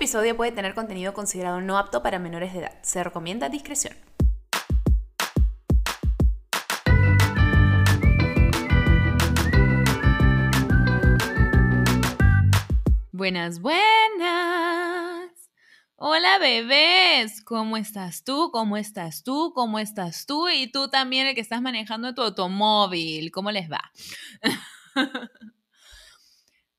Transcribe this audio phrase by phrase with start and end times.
[0.00, 2.72] episodio puede tener contenido considerado no apto para menores de edad.
[2.80, 3.94] Se recomienda discreción.
[13.12, 13.82] Buenas, buenas.
[15.96, 18.50] Hola bebés, ¿cómo estás tú?
[18.54, 19.52] ¿Cómo estás tú?
[19.54, 20.48] ¿Cómo estás tú?
[20.48, 23.92] Y tú también el que estás manejando tu automóvil, ¿cómo les va?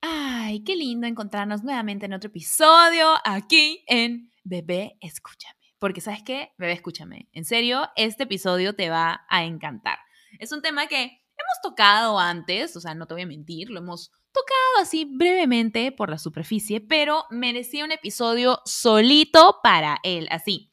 [0.02, 5.56] Ay, qué lindo encontrarnos nuevamente en otro episodio aquí en Bebé, escúchame.
[5.78, 7.30] Porque sabes qué, Bebé, escúchame.
[7.34, 10.00] En serio, este episodio te va a encantar.
[10.40, 13.80] Es un tema que hemos tocado antes, o sea, no te voy a mentir, lo
[13.80, 20.71] hemos tocado así brevemente por la superficie, pero merecía un episodio solito para él, así,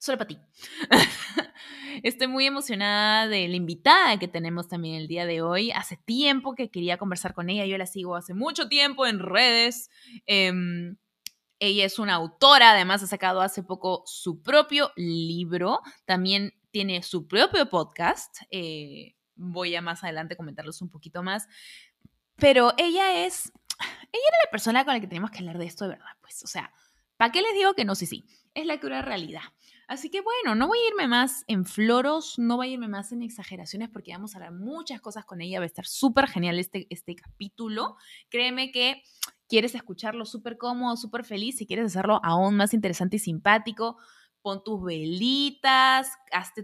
[0.00, 0.38] solo para ti.
[2.02, 5.70] Estoy muy emocionada de la invitada que tenemos también el día de hoy.
[5.70, 9.90] Hace tiempo que quería conversar con ella, yo la sigo hace mucho tiempo en redes.
[10.26, 10.96] Em,
[11.58, 17.28] ella es una autora, además ha sacado hace poco su propio libro, también tiene su
[17.28, 18.38] propio podcast.
[18.50, 21.46] Eh, voy a más adelante comentarlos un poquito más.
[22.36, 25.84] Pero ella es, ella era la persona con la que tenemos que hablar de esto
[25.84, 26.72] de verdad, pues, o sea,
[27.18, 27.94] ¿para qué les digo que no?
[27.94, 29.42] Sí, sí, es la cruda realidad.
[29.90, 33.10] Así que bueno, no voy a irme más en floros, no voy a irme más
[33.10, 36.60] en exageraciones porque vamos a hablar muchas cosas con ella, va a estar súper genial
[36.60, 37.96] este, este capítulo.
[38.28, 39.02] Créeme que
[39.48, 43.98] quieres escucharlo súper cómodo, súper feliz, si quieres hacerlo aún más interesante y simpático,
[44.42, 46.62] pon tus velitas, hazte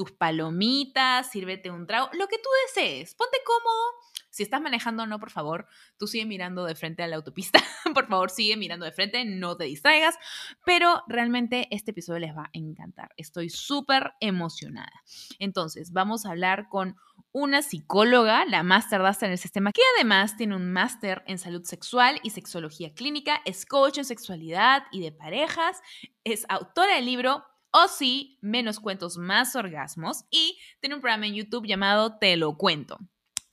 [0.00, 5.18] tus palomitas, sírvete un trago, lo que tú desees, ponte cómodo si estás manejando no,
[5.18, 5.66] por favor,
[5.98, 7.58] tú sigue mirando de frente a la autopista.
[7.94, 10.16] por favor, sigue mirando de frente, no te distraigas.
[10.64, 13.10] Pero realmente este episodio les va a encantar.
[13.16, 15.02] Estoy súper emocionada.
[15.40, 16.96] Entonces, vamos a hablar con
[17.32, 22.18] una psicóloga, la máster en el sistema, que además tiene un máster en salud sexual
[22.22, 25.80] y sexología clínica, es coach en sexualidad y de parejas,
[26.24, 31.34] es autora del libro o sí, menos cuentos, más orgasmos y tiene un programa en
[31.34, 32.98] YouTube llamado Te lo cuento.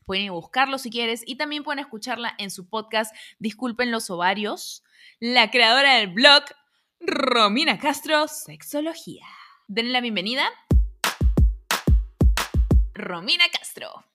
[0.06, 4.84] Pueden buscarlo si quieres y también pueden escucharla en su podcast Disculpen los ovarios,
[5.20, 6.44] la creadora del blog
[7.00, 9.26] Romina Castro Sexología.
[9.68, 10.48] Denle la bienvenida.
[12.94, 14.06] Romina Castro.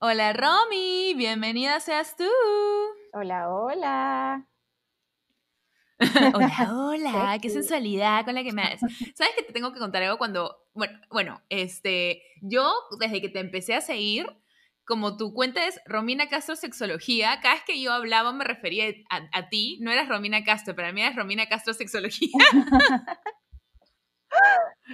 [0.00, 2.28] Hola Romy, bienvenida seas tú.
[3.18, 4.46] Hola, hola.
[6.34, 10.18] hola, hola, qué sensualidad con la que me ¿Sabes que te tengo que contar algo
[10.18, 14.26] cuando, bueno, bueno, este, yo desde que te empecé a seguir,
[14.84, 19.48] como tu cuenta es Romina Castro Sexología, cada vez que yo hablaba me refería a,
[19.48, 22.36] ti, no eras Romina Castro, para mí eras Romina Castro Sexología.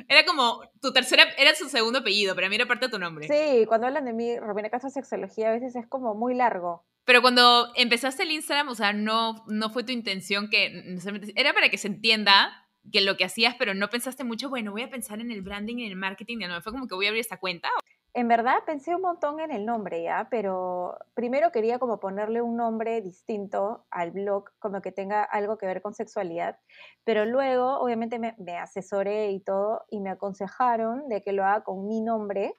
[0.08, 3.28] Era como tu tercera, era su segundo apellido, para mí era parte de tu nombre.
[3.28, 6.86] Sí, cuando hablan de mí, Romina Castro Sexología, a veces es como muy largo.
[7.04, 10.96] Pero cuando empezaste el Instagram, o sea, no, no fue tu intención que,
[11.34, 14.82] era para que se entienda que lo que hacías, pero no pensaste mucho, bueno, voy
[14.82, 17.20] a pensar en el branding, en el marketing, no, fue como que voy a abrir
[17.20, 17.68] esta cuenta.
[18.14, 20.28] En verdad pensé un montón en el nombre, ¿ya?
[20.30, 25.66] Pero primero quería como ponerle un nombre distinto al blog, como que tenga algo que
[25.66, 26.58] ver con sexualidad,
[27.04, 31.64] pero luego obviamente me, me asesoré y todo y me aconsejaron de que lo haga
[31.64, 32.54] con mi nombre,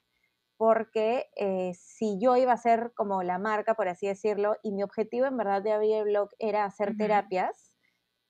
[0.64, 4.82] porque eh, si yo iba a ser como la marca, por así decirlo, y mi
[4.82, 7.74] objetivo en verdad de abrir el blog era hacer terapias,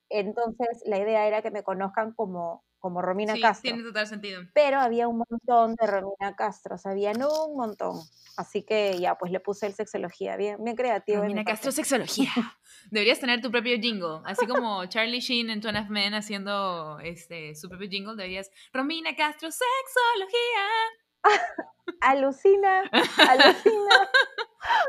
[0.10, 3.70] entonces la idea era que me conozcan como, como Romina sí, Castro.
[3.70, 4.42] Tiene total sentido.
[4.56, 8.00] Pero había un montón de Romina Castro, o sea, había un montón.
[8.36, 11.22] Así que ya, pues le puse el sexología, bien, bien creativo.
[11.22, 12.32] Romina Castro Sexología.
[12.90, 17.70] Deberías tener tu propio jingle, así como Charlie Sheen en Two Men haciendo este, su
[17.70, 21.03] propio jingle, deberías, Romina Castro Sexología.
[22.02, 24.10] alucina, alucina.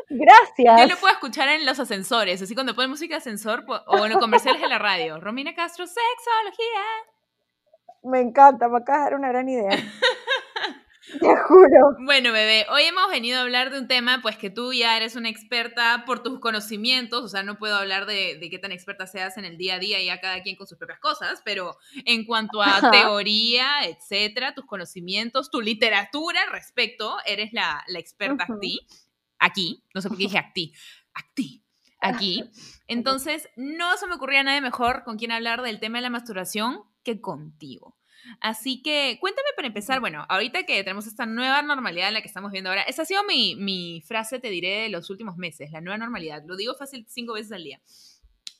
[0.09, 0.81] Gracias.
[0.81, 4.12] Yo lo puedo escuchar en los ascensores, así cuando ponen música de ascensor o en
[4.12, 5.21] los comerciales de la radio.
[5.21, 6.83] Romina Castro, sexología.
[8.05, 9.71] Me encanta, me acabas de dar una gran idea.
[11.20, 11.97] Te juro.
[12.00, 15.16] Bueno, bebé, hoy hemos venido a hablar de un tema, pues que tú ya eres
[15.16, 19.36] una experta por tus conocimientos, o sea, no puedo hablar de, qué tan experta seas
[19.36, 22.62] en el día a día, ya cada quien con sus propias cosas, pero en cuanto
[22.62, 28.80] a teoría, etcétera, tus conocimientos, tu literatura al respecto, eres la, experta aquí,
[29.39, 30.72] aquí, no sé por qué dije aquí,
[31.15, 31.65] aquí,
[32.00, 32.50] aquí.
[32.86, 36.83] Entonces, no se me ocurría nada mejor con quien hablar del tema de la masturbación
[37.03, 37.98] que contigo.
[38.41, 42.28] Así que cuéntame para empezar, bueno, ahorita que tenemos esta nueva normalidad en la que
[42.28, 45.71] estamos viendo ahora, esa ha sido mi, mi frase, te diré, de los últimos meses,
[45.71, 46.42] la nueva normalidad.
[46.47, 47.80] Lo digo fácil cinco veces al día.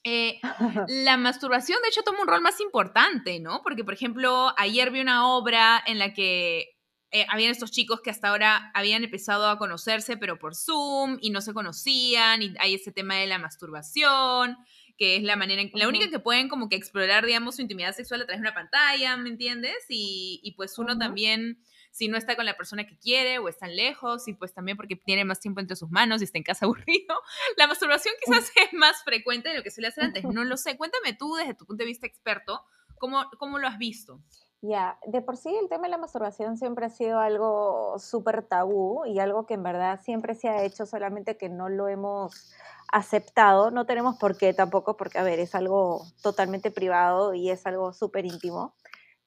[0.05, 0.39] Eh,
[0.89, 3.63] la masturbación, de hecho, toma un rol más importante, ¿no?
[3.63, 6.75] Porque, por ejemplo, ayer vi una obra en la que
[7.11, 11.31] eh, habían estos chicos que hasta ahora habían empezado a conocerse, pero por Zoom y
[11.31, 14.59] no se conocían, y hay ese tema de la masturbación,
[14.97, 17.95] que es la manera, en, la única que pueden como que explorar, digamos, su intimidad
[17.95, 19.85] sexual a través de una pantalla, ¿me entiendes?
[19.89, 21.59] Y, y pues uno también
[21.95, 24.97] si no está con la persona que quiere o están lejos, y pues también porque
[24.97, 27.15] tiene más tiempo entre sus manos y está en casa aburrido.
[27.57, 30.77] La masturbación quizás es más frecuente de lo que suele hacer antes, no lo sé.
[30.77, 32.65] Cuéntame tú desde tu punto de vista experto,
[32.99, 34.21] ¿cómo, cómo lo has visto?
[34.67, 39.05] Ya, de por sí el tema de la masturbación siempre ha sido algo súper tabú
[39.05, 42.55] y algo que en verdad siempre se ha hecho, solamente que no lo hemos
[42.91, 43.71] aceptado.
[43.71, 47.93] No tenemos por qué tampoco, porque a ver, es algo totalmente privado y es algo
[47.93, 48.75] súper íntimo.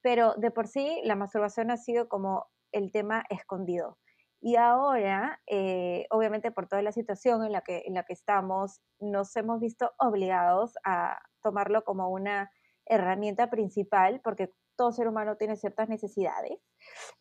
[0.02, 4.00] Pero de por sí la masturbación ha sido como el tema escondido.
[4.42, 8.82] Y ahora, eh, obviamente por toda la situación en la, que, en la que estamos,
[9.00, 12.52] nos hemos visto obligados a tomarlo como una
[12.88, 16.60] herramienta principal, porque todo ser humano tiene ciertas necesidades.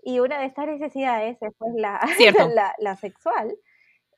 [0.02, 2.00] Y una de estas necesidades es pues, la,
[2.54, 3.56] la, la, sexual.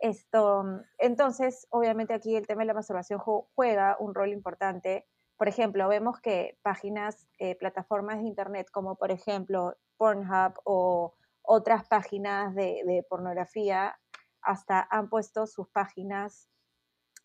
[0.00, 0.64] Esto,
[0.99, 5.06] entonces, obviamente aquí el tema de la masturbación juega un rol importante.
[5.37, 11.87] Por ejemplo, vemos que páginas, eh, plataformas de internet como por ejemplo Pornhub o otras
[11.88, 13.99] páginas de, de pornografía
[14.43, 16.49] hasta han puesto sus páginas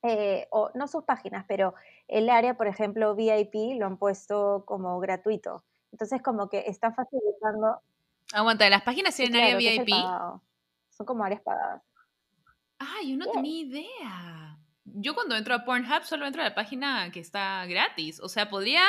[0.06, 1.76] eh, o no sus páginas, pero
[2.10, 5.64] el área, por ejemplo, VIP lo han puesto como gratuito.
[5.94, 7.80] Entonces, como que están facilitando.
[8.34, 9.90] Aguanta, ¿las páginas tienen área VIP?
[10.90, 11.84] Son como áreas pagadas.
[12.80, 14.58] Ah, yo no tenía idea.
[14.86, 18.20] Yo cuando entro a Pornhub solo entro a la página que está gratis.
[18.20, 18.82] O sea, podría.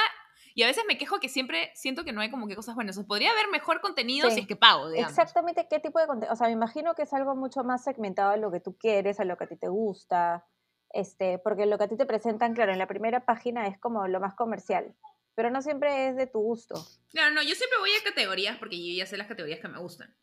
[0.54, 2.96] Y a veces me quejo que siempre siento que no hay como que cosas buenas.
[2.96, 5.10] O podría haber mejor contenido si es que pago, digamos.
[5.10, 6.32] Exactamente qué tipo de contenido.
[6.32, 9.20] O sea, me imagino que es algo mucho más segmentado a lo que tú quieres,
[9.20, 10.46] a lo que a ti te gusta.
[10.88, 14.08] Este, porque lo que a ti te presentan, claro, en la primera página es como
[14.08, 14.94] lo más comercial
[15.34, 16.86] pero no siempre es de tu gusto.
[17.10, 19.78] Claro, no, yo siempre voy a categorías porque yo ya sé las categorías que me
[19.78, 20.14] gustan.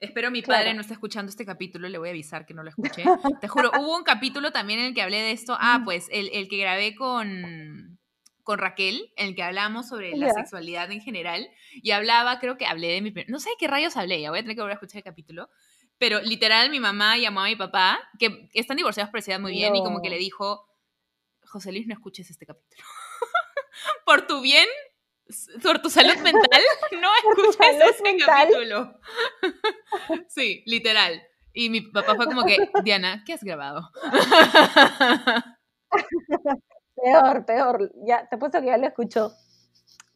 [0.00, 2.70] Espero mi padre no esté escuchando este capítulo, le voy a avisar que no lo
[2.70, 3.04] escuché.
[3.40, 5.56] Te juro, hubo un capítulo también en el que hablé de esto.
[5.60, 7.98] Ah, pues el, el que grabé con,
[8.42, 11.46] con Raquel, en el que hablamos sobre la sexualidad en general.
[11.82, 13.12] Y hablaba, creo que hablé de mi...
[13.28, 15.04] No sé de qué rayos hablé, ya voy a tener que volver a escuchar el
[15.04, 15.50] capítulo.
[15.98, 19.82] Pero literal, mi mamá llamó a mi papá, que están divorciados por muy bien, y
[19.82, 20.66] como que le dijo,
[21.44, 22.82] José Luis, no escuches este capítulo.
[24.06, 24.66] por tu bien,
[25.62, 26.62] por tu salud mental,
[27.00, 28.98] no escuches ese capítulo.
[30.28, 31.22] sí, literal.
[31.52, 33.90] Y mi papá fue como que, Diana, ¿qué has grabado?
[36.94, 37.92] peor, peor.
[38.06, 39.32] Ya, te he puesto que ya lo escuchó.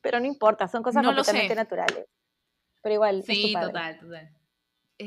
[0.01, 2.06] Pero no importa, son cosas completamente naturales.
[2.83, 3.25] Pero igual.
[3.25, 4.44] Sí, total, total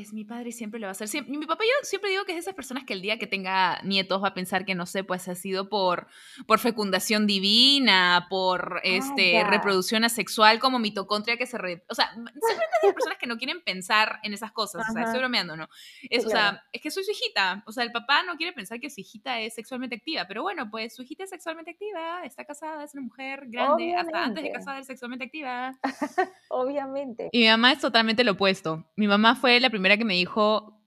[0.00, 1.08] es mi padre y siempre lo va a hacer.
[1.28, 3.80] mi papá yo siempre digo que es de esas personas que el día que tenga
[3.82, 6.06] nietos va a pensar que, no sé, pues ha sido por,
[6.46, 11.56] por fecundación divina, por ah, este, reproducción asexual como mitocondria que se...
[11.56, 14.86] o sea, siempre es de personas que no quieren pensar en esas cosas.
[14.88, 15.68] O sea, estoy bromeando, ¿no?
[16.10, 17.62] Es, O sea, es que soy su hijita.
[17.66, 20.26] O sea, el papá no quiere pensar que su hijita es sexualmente activa.
[20.26, 24.24] Pero bueno, pues su hijita es sexualmente activa, está casada, es una mujer grande, hasta
[24.24, 25.78] antes de casada es sexualmente activa.
[26.48, 27.28] Obviamente.
[27.32, 28.84] Y mi mamá es totalmente lo opuesto.
[28.96, 30.78] Mi mamá fue la primera que me dijo,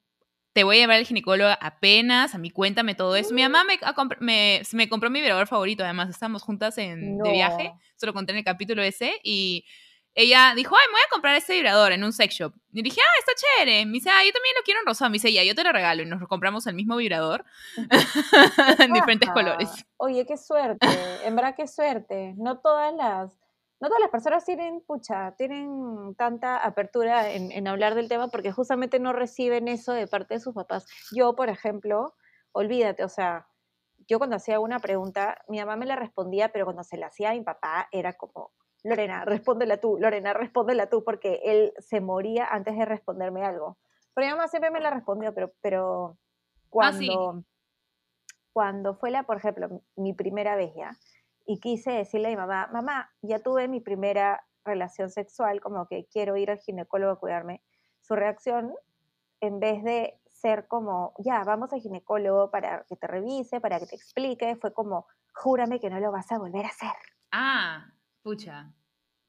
[0.53, 3.33] te voy a llevar al ginecólogo apenas, a mí cuéntame todo eso.
[3.33, 8.06] Mi mamá me, me, compró mi vibrador favorito, además estábamos juntas en, de viaje, se
[8.06, 9.65] lo conté en el capítulo ese, y
[10.13, 12.53] ella dijo, ay, me voy a comprar este vibrador en un sex shop.
[12.74, 13.86] Y dije, ah, está chévere.
[13.86, 15.09] Me dice, ah, yo también lo quiero en rosado.
[15.09, 16.03] Me dice, ya, yo te lo regalo.
[16.03, 17.45] Y nos compramos el mismo vibrador
[18.80, 19.70] en diferentes colores.
[19.98, 20.86] Oye, qué suerte.
[21.24, 22.34] En verdad, qué suerte.
[22.38, 23.39] No todas las
[23.82, 29.00] no todas las personas tienen, pucha, tienen tanta apertura en, hablar del tema porque justamente
[29.00, 30.86] no reciben eso de parte de sus papás.
[31.12, 32.14] Yo, por ejemplo,
[32.52, 33.48] olvídate, o sea,
[34.08, 37.32] yo cuando hacía una pregunta, mi mamá me la respondía, pero cuando se la hacía
[37.32, 38.52] a mi papá era como,
[38.84, 43.80] Lorena, respóndela tú, Lorena, respóndela tú, porque él se moría antes de responderme algo.
[44.14, 46.18] Pero mi mamá siempre me la respondió, pero, pero ah,
[46.70, 47.44] cuando,
[48.54, 50.92] cuando fue la, por ejemplo, mi primera vez ya,
[51.51, 56.05] y quise decirle a mi mamá, mamá, ya tuve mi primera relación sexual, como que
[56.05, 57.62] quiero ir al ginecólogo a cuidarme.
[58.00, 58.74] Su reacción,
[59.41, 63.86] en vez de ser como, ya, vamos al ginecólogo para que te revise, para que
[63.86, 66.93] te explique, fue como, júrame que no lo vas a volver a hacer.
[67.34, 67.91] Ah,
[68.24, 68.72] pucha,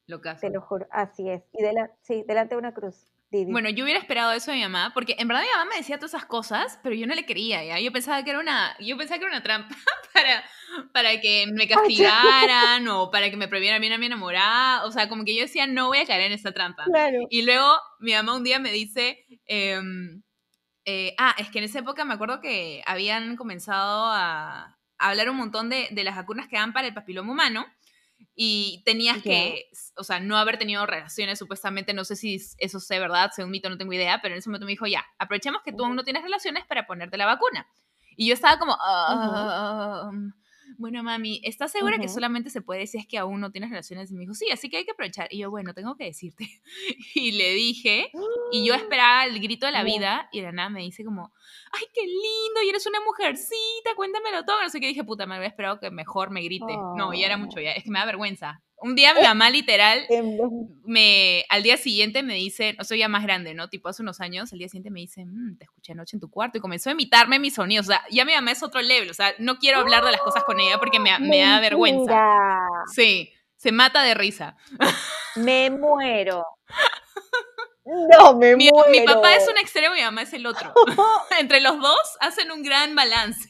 [0.07, 1.43] lo que Te lo juro, así es.
[1.51, 1.59] Y
[2.03, 3.12] sí, delante de una cruz.
[3.47, 5.97] Bueno, yo hubiera esperado eso de mi mamá, porque en verdad mi mamá me decía
[5.97, 7.79] todas esas cosas, pero yo no le quería, ¿ya?
[7.79, 9.75] Yo pensaba que era una, yo pensaba que era una trampa
[10.13, 10.43] para,
[10.91, 14.85] para que me castigaran o para que me prohibieran bien a mi enamorada.
[14.85, 16.85] O sea, como que yo decía, no voy a caer en esta trampa.
[17.29, 20.21] Y luego mi mamá un día me dice, em,
[20.85, 25.37] eh, ah, es que en esa época me acuerdo que habían comenzado a, hablar un
[25.37, 27.65] montón de, de las vacunas que dan para el papiloma humano.
[28.35, 29.65] Y tenías que,
[29.97, 33.69] o sea, no haber tenido relaciones, supuestamente, no sé si eso sé verdad, según mito
[33.69, 36.03] no tengo idea, pero en ese momento me dijo, ya, aprovechemos que tú aún no
[36.03, 37.67] tienes relaciones para ponerte la vacuna.
[38.15, 40.11] Y yo estaba como, "Ah,
[40.77, 44.11] bueno, mami, ¿estás segura que solamente se puede si es que aún no tienes relaciones?
[44.11, 45.27] Y me dijo, sí, así que hay que aprovechar.
[45.31, 46.47] Y yo, bueno, tengo que decirte.
[47.15, 48.11] Y le dije,
[48.51, 51.31] y yo esperaba el grito de la vida, y de la nada me dice como,
[51.71, 54.61] ay, qué lindo, y eres una mujercita, cuéntamelo todo.
[54.61, 56.75] No sé qué, dije, puta, me había esperado que mejor me grite.
[56.97, 58.61] No, ya era mucho, ya, es que me da vergüenza.
[58.83, 60.05] Un día mi mamá literal
[60.83, 63.69] me, al día siguiente me dice, no soy ya más grande, ¿no?
[63.69, 66.29] Tipo hace unos años, al día siguiente me dice, "Mm, te escuché anoche en tu
[66.29, 67.85] cuarto y comenzó a imitarme mis sonidos.
[67.87, 70.19] O sea, ya mi mamá es otro level, o sea, no quiero hablar de las
[70.21, 72.59] cosas con ella porque me, me da vergüenza.
[72.93, 74.57] Sí, se mata de risa.
[75.37, 76.45] Me muero.
[77.85, 78.89] No, me Mi, muero.
[78.91, 80.73] mi papá es un extremo y mi mamá es el otro.
[81.39, 83.49] Entre los dos hacen un gran balance.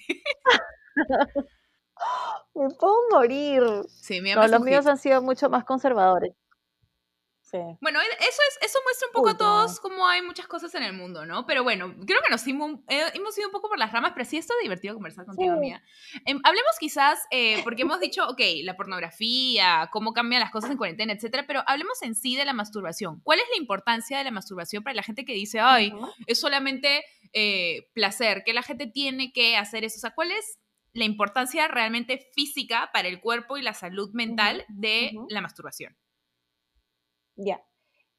[2.55, 3.63] Me puedo morir.
[3.87, 6.33] Sí, mi mamá No, es los míos han sido mucho más conservadores.
[7.41, 7.59] Sí.
[7.81, 10.81] Bueno, e- eso, es, eso muestra un poco a todos cómo hay muchas cosas en
[10.81, 11.45] el mundo, ¿no?
[11.45, 14.25] Pero bueno, creo que nos hemos, eh, hemos ido un poco por las ramas, pero
[14.25, 15.59] sí está divertido conversar contigo, Sí.
[15.59, 15.83] mía.
[16.25, 20.77] Em, hablemos quizás, eh, porque hemos dicho, ok, la pornografía, cómo cambian las cosas en
[20.77, 23.19] cuarentena, etcétera, pero hablemos en sí de la masturbación.
[23.21, 25.93] ¿Cuál es la importancia de la masturbación para la gente que dice, ay,
[26.25, 29.97] es solamente eh, placer, que la gente tiene que hacer eso?
[29.97, 30.57] O sea, ¿cuál es
[30.93, 35.97] la importancia realmente física para el cuerpo y la salud mental de la masturbación?
[37.35, 37.65] Ya.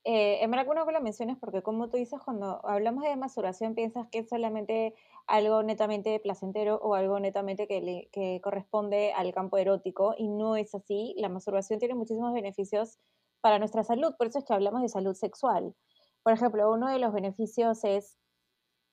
[0.04, 3.75] Eh, en verdad, bueno que lo mencionas porque como tú dices, cuando hablamos de masturbación
[3.75, 4.95] piensas que es solamente
[5.26, 10.57] algo netamente placentero o algo netamente que, le- que corresponde al campo erótico y no
[10.57, 11.14] es así.
[11.19, 12.99] La masturbación tiene muchísimos beneficios
[13.40, 15.75] para nuestra salud, por eso es que hablamos de salud sexual.
[16.23, 18.19] Por ejemplo, uno de los beneficios es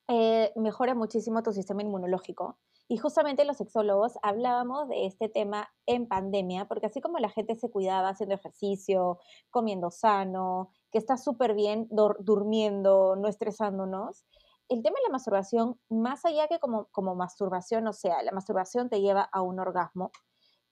[0.09, 2.59] eh, mejora muchísimo tu sistema inmunológico.
[2.91, 7.55] Y justamente los sexólogos hablábamos de este tema en pandemia, porque así como la gente
[7.55, 9.17] se cuidaba haciendo ejercicio,
[9.49, 14.25] comiendo sano, que está súper bien durmiendo, no estresándonos,
[14.67, 18.89] el tema de la masturbación, más allá que como, como masturbación, o sea, la masturbación
[18.89, 20.11] te lleva a un orgasmo,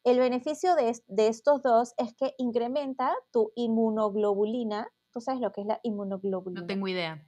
[0.03, 4.91] el beneficio de, de estos dos es que incrementa tu inmunoglobulina.
[5.13, 6.59] ¿Tú sabes lo que es la inmunoglobulina?
[6.59, 7.25] No tengo idea.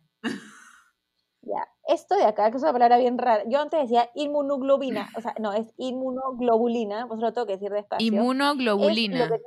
[1.43, 3.43] Ya, esto de acá, que es una palabra bien rara.
[3.47, 8.05] Yo antes decía inmunoglobina, o sea, no, es inmunoglobulina, pues lo tengo que decir despacio.
[8.05, 9.27] Es lo Inmunoglobulina.
[9.27, 9.41] que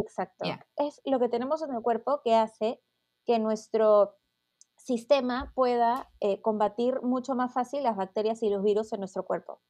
[0.00, 0.44] Exacto.
[0.76, 2.80] Es lo que tenemos en el cuerpo que hace
[3.24, 4.16] que nuestro
[4.76, 9.60] sistema pueda eh, combatir mucho más fácil las bacterias y los virus en nuestro cuerpo.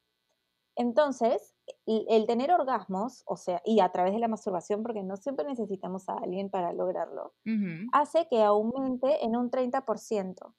[0.75, 1.55] Entonces,
[1.87, 6.07] el, tener orgasmos, o sea, y a través de la masturbación, porque no siempre necesitamos
[6.07, 7.33] a alguien para lograrlo,
[7.93, 10.53] hace que aumente en un 30%.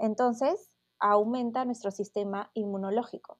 [0.00, 3.38] Entonces, aumenta nuestro sistema inmunológico.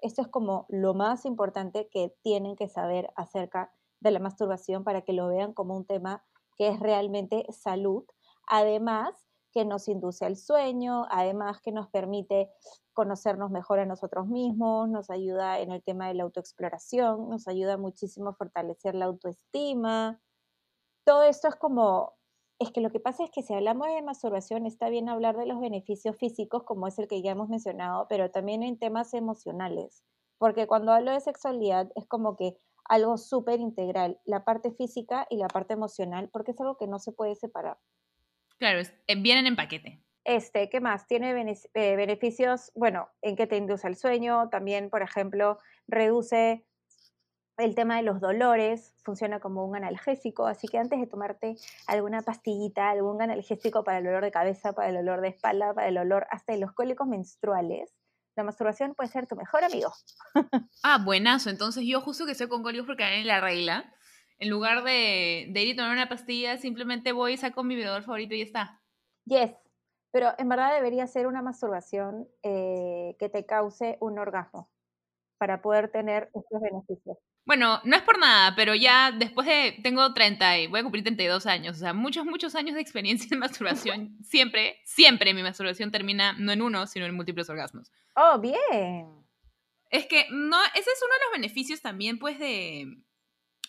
[0.00, 5.02] Esto es como lo más importante que tienen que saber acerca de la masturbación para
[5.02, 6.24] que lo vean como un tema
[6.56, 8.04] que es realmente salud.
[8.46, 12.50] Además, que nos induce al sueño, además que nos permite
[12.92, 17.78] conocernos mejor a nosotros mismos, nos ayuda en el tema de la autoexploración, nos ayuda
[17.78, 20.20] muchísimo a fortalecer la autoestima.
[21.04, 22.15] Todo esto es como,
[22.58, 25.46] es que lo que pasa es que si hablamos de masturbación está bien hablar de
[25.46, 30.04] los beneficios físicos, como es el que ya hemos mencionado, pero también en temas emocionales,
[30.38, 35.36] porque cuando hablo de sexualidad es como que algo súper integral, la parte física y
[35.38, 37.78] la parte emocional, porque es algo que no se puede separar.
[38.58, 40.02] Claro, es- eh, vienen en paquete.
[40.24, 41.06] Este, ¿qué más?
[41.06, 41.30] Tiene
[41.74, 46.66] eh, beneficios, bueno, en que te induce al sueño, también, por ejemplo, reduce
[47.58, 52.22] el tema de los dolores, funciona como un analgésico, así que antes de tomarte alguna
[52.22, 55.94] pastillita, algún analgésico para el dolor de cabeza, para el dolor de espalda, para el
[55.94, 57.94] dolor hasta de los cólicos menstruales,
[58.36, 59.92] la masturbación puede ser tu mejor amigo.
[60.82, 61.50] Ah, buenazo.
[61.50, 63.94] Entonces yo justo que estoy con cólicos porque gané la regla,
[64.38, 68.02] en lugar de, de ir y tomar una pastilla, simplemente voy y saco mi vibrador
[68.02, 68.82] favorito y ya está.
[69.24, 69.56] Yes,
[70.12, 74.70] pero en verdad debería ser una masturbación eh, que te cause un orgasmo
[75.38, 77.18] para poder tener estos beneficios.
[77.46, 81.04] Bueno, no es por nada, pero ya después de, tengo 30 y voy a cumplir
[81.04, 85.92] 32 años, o sea, muchos, muchos años de experiencia en masturbación, siempre, siempre mi masturbación
[85.92, 87.92] termina no en uno, sino en múltiples orgasmos.
[88.16, 89.24] Oh, bien.
[89.90, 92.98] Es que no, ese es uno de los beneficios también, pues, de,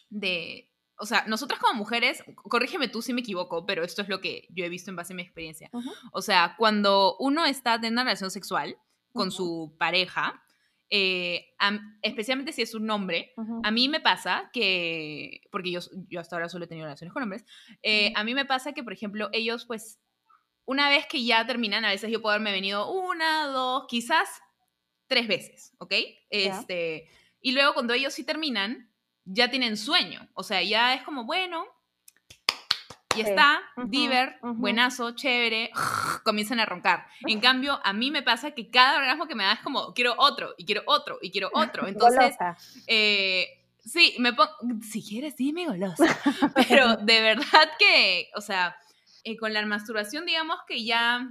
[0.10, 4.22] de, o sea, nosotras como mujeres, corrígeme tú si me equivoco, pero esto es lo
[4.22, 5.70] que yo he visto en base a mi experiencia.
[6.12, 8.76] O sea, cuando uno está teniendo una relación sexual
[9.14, 10.44] con su pareja,
[10.89, 11.53] eh,
[12.01, 16.50] especialmente si es un hombre, a mí me pasa que, porque yo, yo hasta ahora
[16.50, 17.46] solo he tenido relaciones con hombres,
[17.84, 20.00] eh, a mí me pasa que, por ejemplo, ellos, pues,
[20.65, 24.29] una vez que ya terminan, a veces yo puedo haberme venido una, dos, quizás
[25.08, 25.94] tres veces, ¿ok?
[26.29, 27.10] Este,
[27.41, 28.91] y luego cuando ellos sí terminan,
[29.24, 30.27] ya tienen sueño.
[30.34, 31.65] O sea, ya es como, bueno,
[33.18, 35.72] y está, diver, buenazo, chévere,
[36.24, 37.08] comienzan a roncar.
[37.22, 40.16] En cambio, a mí me pasa que cada orgasmo que me da es como, quiero
[40.18, 41.88] otro, y quiero otro, y quiero otro.
[41.88, 42.36] Entonces,
[42.88, 43.48] eh,
[43.80, 46.06] sí, me pongo, si quieres, dime golosa.
[46.68, 48.78] Pero de verdad que, o sea,
[49.24, 51.28] eh, con la masturbación, digamos que ya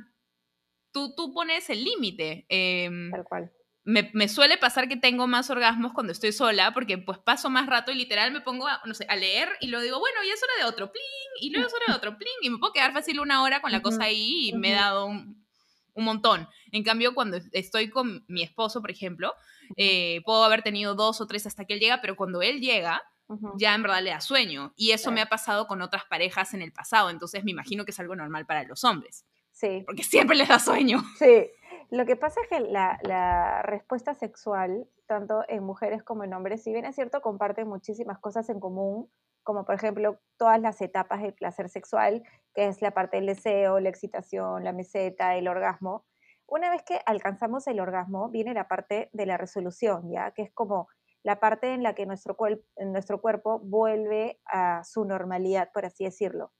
[0.92, 2.46] tú, tú pones el límite.
[2.48, 3.52] em, Tal cual.
[3.86, 7.66] Me, me suele pasar que tengo más orgasmos cuando estoy sola, porque pues paso más
[7.66, 10.34] rato y literal me pongo a, no sé, a leer y luego digo, bueno, ya
[10.34, 11.02] es hora de otro pling,
[11.40, 13.70] y luego es hora de otro pling, y me puedo quedar fácil una hora con
[13.70, 15.46] la cosa ahí y me he dado un,
[15.94, 16.48] un montón.
[16.72, 19.34] En cambio, cuando estoy con mi esposo, por ejemplo,
[19.76, 23.02] eh, puedo haber tenido dos o tres hasta que él llega, pero cuando él llega,
[23.28, 23.52] Ujú.
[23.56, 24.72] ya en verdad le da sueño.
[24.76, 27.92] Y eso me ha pasado con otras parejas en el pasado, entonces me imagino que
[27.92, 31.02] es algo normal para los hombres, Sí, porque siempre les da sueño.
[31.18, 31.46] sí.
[31.90, 36.72] Lo que pasa es que la, respuesta sexual, tanto en mujeres como en hombres, si
[36.72, 39.10] bien es cierto, comparten muchísimas cosas en común,
[39.44, 42.24] como por ejemplo todas las etapas del placer sexual,
[42.54, 46.04] que es la parte del deseo, la excitación, la meseta, el orgasmo.
[46.46, 50.32] Una vez que alcanzamos el orgasmo, viene la parte de la resolución, ¿ya?
[50.32, 50.88] Que es como
[51.22, 52.36] la parte en la que nuestro,
[52.78, 56.52] nuestro cuerpo vuelve a su normalidad, por así decirlo.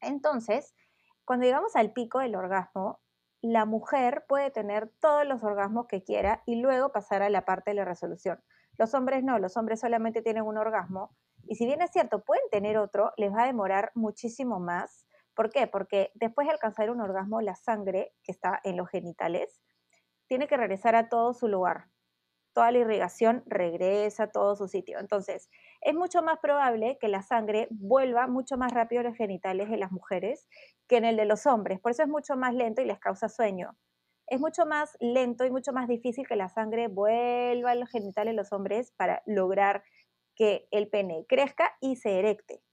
[0.00, 0.74] Entonces,
[1.24, 3.00] cuando llegamos al pico del orgasmo,
[3.40, 7.70] la mujer puede tener todos los orgasmos que quiera y luego pasar a la parte
[7.70, 8.42] de la resolución.
[8.76, 11.16] Los hombres no, los hombres solamente tienen un orgasmo
[11.48, 15.06] y si bien es cierto, pueden tener otro, les va a demorar muchísimo más.
[15.34, 15.66] ¿Por qué?
[15.66, 19.60] Porque después de alcanzar un orgasmo, la sangre que está en los genitales
[20.26, 21.86] tiene que regresar a todo su lugar.
[22.58, 24.98] Toda la irrigación regresa a todo su sitio.
[24.98, 25.48] Entonces,
[25.80, 29.76] es mucho más probable que la sangre vuelva mucho más rápido a los genitales de
[29.76, 30.48] las mujeres
[30.88, 31.78] que en el de los hombres.
[31.78, 33.76] Por eso es mucho más lento y les causa sueño.
[34.26, 38.32] Es mucho más lento y mucho más difícil que la sangre vuelva a los genitales
[38.32, 39.84] de los hombres para lograr
[40.34, 42.64] que el pene crezca y se erecte.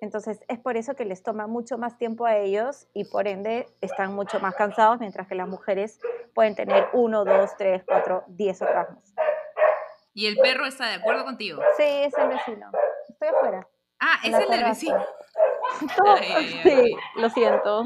[0.00, 3.66] Entonces es por eso que les toma mucho más tiempo a ellos y por ende
[3.80, 5.98] están mucho más cansados, mientras que las mujeres
[6.34, 9.14] pueden tener uno, dos, tres, cuatro, diez orgasmos.
[10.12, 11.62] Y el perro está de acuerdo contigo.
[11.76, 12.70] Sí, es el vecino.
[13.08, 13.68] Estoy afuera.
[14.00, 15.04] Ah, es el del vecino.
[16.06, 16.60] Ay, ay.
[16.62, 17.84] Sí, lo siento.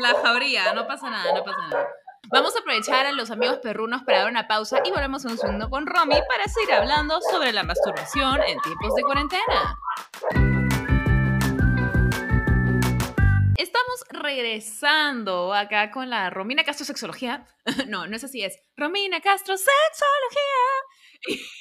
[0.00, 1.88] La jauría, no pasa nada, no pasa nada.
[2.32, 5.38] Vamos a aprovechar a los amigos perrunos para dar una pausa y volvemos en un
[5.38, 10.55] segundo con Romy para seguir hablando sobre la masturbación en tiempos de cuarentena.
[13.66, 17.44] Estamos regresando acá con la Romina Castro Sexología.
[17.88, 20.62] No, no es así, es Romina Castro Sexología.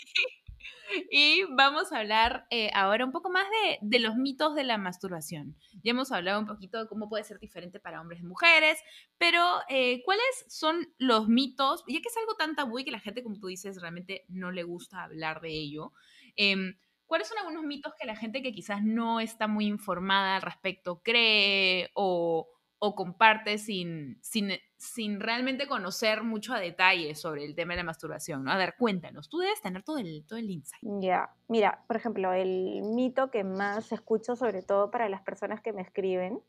[1.10, 3.48] Y vamos a hablar eh, ahora un poco más
[3.82, 5.58] de, los mitos de la masturbación.
[5.84, 8.78] Ya hemos hablado un poquito de cómo puede ser diferente para hombres y mujeres,
[9.18, 11.84] pero eh, ¿cuáles son los mitos?
[11.88, 14.52] Ya que es algo tan tabú y que la gente, como tú dices, realmente no
[14.52, 15.91] le gusta hablar de ello.
[16.36, 16.76] em,
[17.08, 21.02] ¿Cuáles son algunos mitos que la gente que quizás no está muy informada al respecto
[21.04, 22.50] cree o,
[22.96, 28.44] comparte sin, sin, sin realmente conocer mucho a detalle sobre el tema de la masturbación?
[28.44, 28.52] ¿no?
[28.52, 30.84] A ver, cuéntanos, tú debes tener todo el, todo el insight.
[31.02, 35.74] Ya, mira, por ejemplo, el mito que más escucho, sobre todo para las personas que
[35.74, 36.44] me escriben,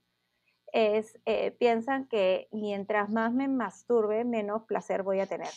[0.72, 5.48] es, eh, piensan que mientras más me masturbe, menos placer voy a tener.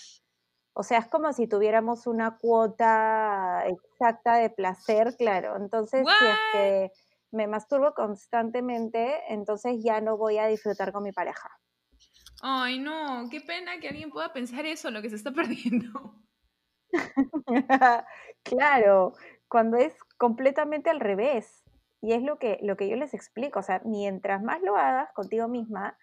[0.80, 5.58] O sea, es como si tuviéramos una cuota exacta de placer, claro.
[5.58, 6.92] Entonces, si es que
[7.32, 11.50] me masturbo constantemente, entonces ya no voy a disfrutar con mi pareja.
[12.42, 16.16] Ay, no, qué pena que alguien pueda pensar eso, lo que se está perdiendo.
[18.44, 19.16] Claro,
[19.50, 21.62] cuando es completamente al revés.
[22.02, 23.60] Y es lo que, lo que yo les explico.
[23.60, 25.98] O sea, mientras más lo hagas contigo misma,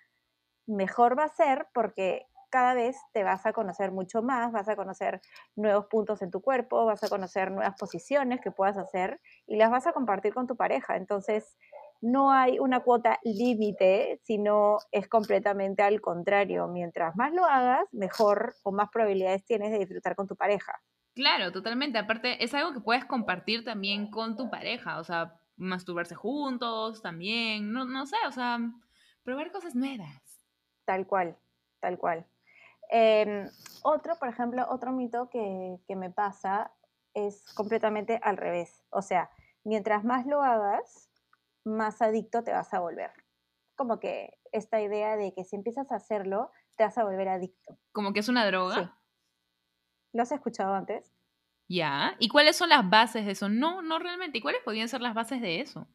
[0.67, 4.77] mejor va a ser porque cada vez te vas a conocer mucho más, vas a
[4.77, 5.21] conocer
[5.57, 9.71] nuevos puntos en tu cuerpo, vas a conocer nuevas posiciones que puedas hacer y las
[9.71, 10.97] vas a compartir con tu pareja.
[10.97, 11.57] Entonces,
[12.01, 16.69] no hay una cuota límite, sino es completamente al contrario.
[16.69, 20.73] Mientras más lo hagas, mejor o más probabilidades tienes de disfrutar con tu pareja.
[21.15, 21.99] Claro, totalmente.
[21.99, 27.73] Aparte, es algo que puedes compartir también con tu pareja, o sea, masturbarse juntos también,
[27.73, 28.59] no, no sé, o sea,
[29.23, 30.43] probar cosas nuevas.
[30.85, 31.37] Tal cual,
[31.81, 32.27] tal cual.
[32.91, 33.49] Eh,
[33.83, 36.73] otro, por ejemplo, otro mito que, que me pasa
[37.15, 38.85] es completamente al revés.
[38.91, 39.31] O sea,
[39.65, 41.11] mientras más lo hagas,
[41.65, 43.11] más adicto te vas a volver.
[43.75, 47.79] Como que esta idea de que si empiezas a hacerlo, te vas a volver adicto.
[47.93, 48.75] Como que es una droga.
[48.75, 48.91] Sí.
[50.13, 51.13] ¿Lo has escuchado antes?
[51.69, 52.15] Ya.
[52.19, 53.49] ¿Y cuáles son las bases de eso?
[53.49, 54.39] No, no realmente.
[54.39, 55.87] ¿Y cuáles podrían ser las bases de eso?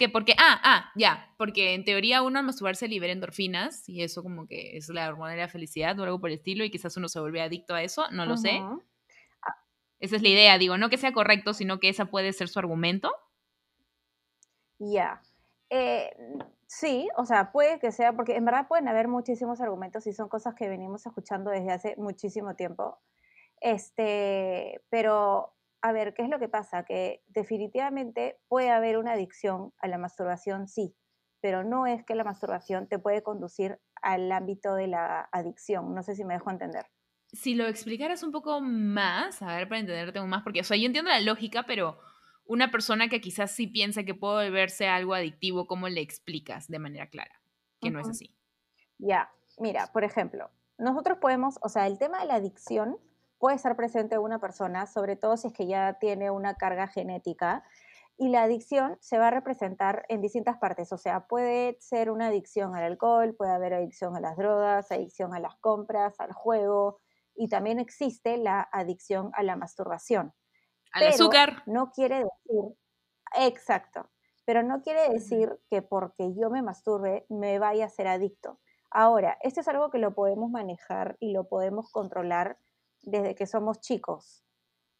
[0.00, 4.22] Que porque, ah, ah, ya, porque en teoría uno al masturbarse libera endorfinas y eso
[4.22, 6.96] como que es la hormona de la felicidad o algo por el estilo y quizás
[6.96, 8.62] uno se vuelve adicto a eso, no lo sé.
[9.98, 12.58] Esa es la idea, digo, no que sea correcto, sino que esa puede ser su
[12.58, 13.12] argumento.
[14.78, 15.20] Ya.
[15.68, 16.16] Eh,
[16.66, 20.30] sí, o sea, puede que sea, porque en verdad pueden haber muchísimos argumentos y son
[20.30, 22.98] cosas que venimos escuchando desde hace muchísimo tiempo.
[23.60, 26.84] Este, pero, a ver, ¿qué es lo que pasa?
[26.84, 30.94] Que definitivamente puede haber una adicción a la masturbación, sí,
[31.40, 35.94] pero no es que la masturbación te puede conducir al ámbito de la adicción.
[35.94, 36.86] No sé si me dejo entender.
[37.32, 40.86] Si lo explicaras un poco más, a ver, para entenderte más, porque, o sea, yo
[40.86, 41.98] entiendo la lógica, pero
[42.44, 46.80] una persona que quizás sí piensa que puede verse algo adictivo, ¿cómo le explicas de
[46.80, 47.40] manera clara
[47.80, 48.36] que no es así?
[48.98, 52.98] Ya, mira, por ejemplo, nosotros podemos, o sea, el tema de la adicción
[53.40, 56.86] puede estar presente en una persona, sobre todo si es que ya tiene una carga
[56.86, 57.64] genética,
[58.18, 62.26] y la adicción se va a representar en distintas partes, o sea, puede ser una
[62.26, 67.00] adicción al alcohol, puede haber adicción a las drogas, adicción a las compras, al juego,
[67.34, 70.34] y también existe la adicción a la masturbación.
[70.92, 71.62] Al azúcar.
[71.64, 72.76] No quiere decir,
[73.38, 74.10] exacto,
[74.44, 78.60] pero no quiere decir que porque yo me masturbe me vaya a ser adicto.
[78.90, 82.58] Ahora, esto es algo que lo podemos manejar y lo podemos controlar
[83.02, 84.44] desde que somos chicos.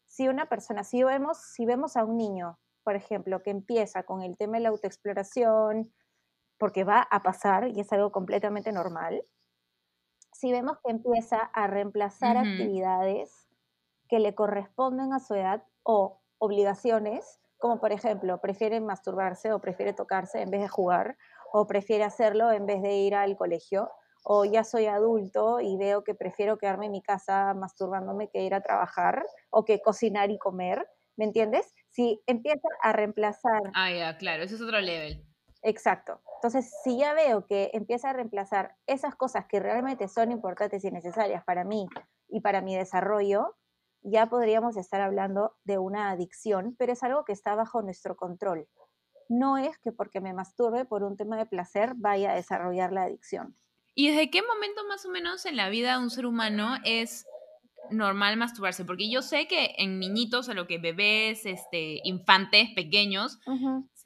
[0.07, 4.21] Si una persona, si vemos, si vemos a un niño, por ejemplo, que empieza con
[4.21, 5.93] el tema de la autoexploración,
[6.57, 9.23] porque va a pasar y es algo completamente normal,
[10.33, 13.47] si vemos que empieza a reemplazar actividades
[14.09, 19.93] que le corresponden a su edad o obligaciones, como por ejemplo, prefiere masturbarse o prefiere
[19.93, 21.17] tocarse en vez de jugar,
[21.53, 23.91] o prefiere hacerlo en vez de ir al colegio,
[24.23, 28.53] o ya soy adulto y veo que prefiero quedarme en mi casa masturbándome que ir
[28.53, 31.73] a trabajar, o que cocinar y comer, ¿me entiendes?
[31.89, 33.61] Si empieza a reemplazar...
[33.73, 35.25] Ah, ya, claro, ese es otro level.
[35.63, 36.21] Exacto.
[36.37, 40.91] Entonces, si ya veo que empieza a reemplazar esas cosas que realmente son importantes y
[40.91, 41.87] necesarias para mí
[42.29, 43.55] y para mi desarrollo,
[44.01, 48.67] ya podríamos estar hablando de una adicción, pero es algo que está bajo nuestro control.
[49.29, 53.03] No es que porque me masturbe por un tema de placer vaya a desarrollar la
[53.03, 53.55] adicción.
[53.93, 57.25] ¿Y desde qué momento más o menos en la vida de un ser humano es
[57.89, 58.85] normal masturbarse?
[58.85, 63.39] Porque yo sé que en niñitos, a lo que bebés, este, infantes pequeños,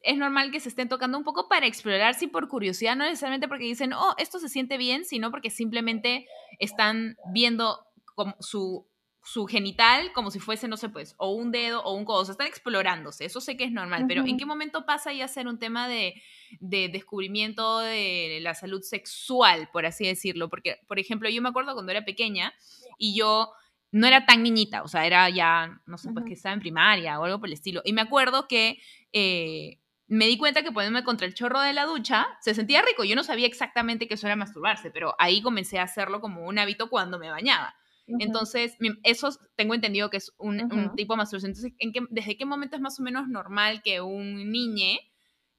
[0.02, 3.48] es normal que se estén tocando un poco para explorar, sí, por curiosidad, no necesariamente
[3.48, 6.28] porque dicen, oh, esto se siente bien, sino porque simplemente
[6.60, 7.80] están viendo
[8.16, 8.88] como su
[9.26, 12.22] su genital como si fuese, no sé, pues, o un dedo o un codo.
[12.22, 13.26] O sea, están explorándose.
[13.26, 14.06] Eso sé que es normal.
[14.08, 16.22] Pero ¿en qué momento pasa ya a ser un tema de,
[16.60, 20.48] de, descubrimiento de la salud sexual, por así decirlo?
[20.48, 22.54] Porque, por ejemplo, yo me acuerdo cuando era pequeña
[23.00, 23.52] y yo
[23.92, 27.20] no era tan niñita, o sea, era ya, no sé, pues que estaba en primaria
[27.20, 27.82] o algo por el estilo.
[27.84, 28.78] Y me acuerdo que
[29.12, 33.04] eh, me di cuenta que poniéndome contra el chorro de la ducha se sentía rico.
[33.04, 36.60] Yo no sabía exactamente que eso era masturbarse, pero ahí comencé a hacerlo como un
[36.60, 37.76] hábito cuando me bañaba.
[38.08, 40.58] Entonces, eso tengo entendido que es un,
[40.96, 41.52] tipo de masturbación.
[41.52, 45.00] Entonces, ¿en ¿desde qué momento es más o menos normal que un niño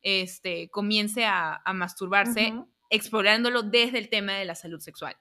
[0.03, 2.55] este, comience a, masturbarse
[2.91, 5.17] explorándolo desde el tema de la salud sexual?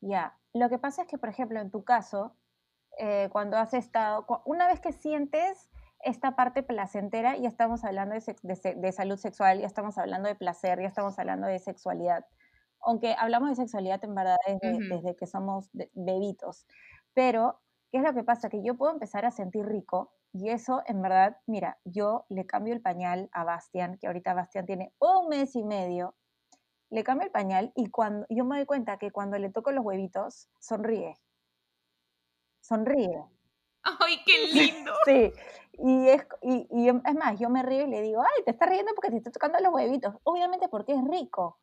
[0.00, 2.36] Ya, lo que pasa es que, por ejemplo, en tu caso,
[2.98, 8.74] eh, cuando has estado, una vez que sientes esta parte placentera, ya estamos hablando de,
[8.76, 12.26] de, salud sexual, ya estamos hablando de placer, ya estamos hablando de sexualidad
[12.84, 16.66] aunque hablamos de sexualidad en verdad desde, que somos bebitos,
[17.14, 18.48] pero ¿qué es lo que pasa?
[18.48, 22.74] Que yo puedo empezar a sentir rico y eso en verdad, mira, yo le cambio
[22.74, 26.14] el pañal a Bastian, que ahorita Bastian tiene un mes y medio,
[26.90, 29.84] le cambio el pañal y cuando yo me doy cuenta que cuando le toco los
[29.84, 31.16] huevitos, sonríe.
[32.60, 33.24] Sonríe.
[33.82, 34.92] ¡Ay, qué lindo!
[35.04, 35.32] sí,
[35.78, 38.68] y es, y, y es más, yo me río y le digo, ay, te estás
[38.68, 40.14] riendo porque te estoy tocando los huevitos.
[40.24, 41.58] Obviamente porque es rico.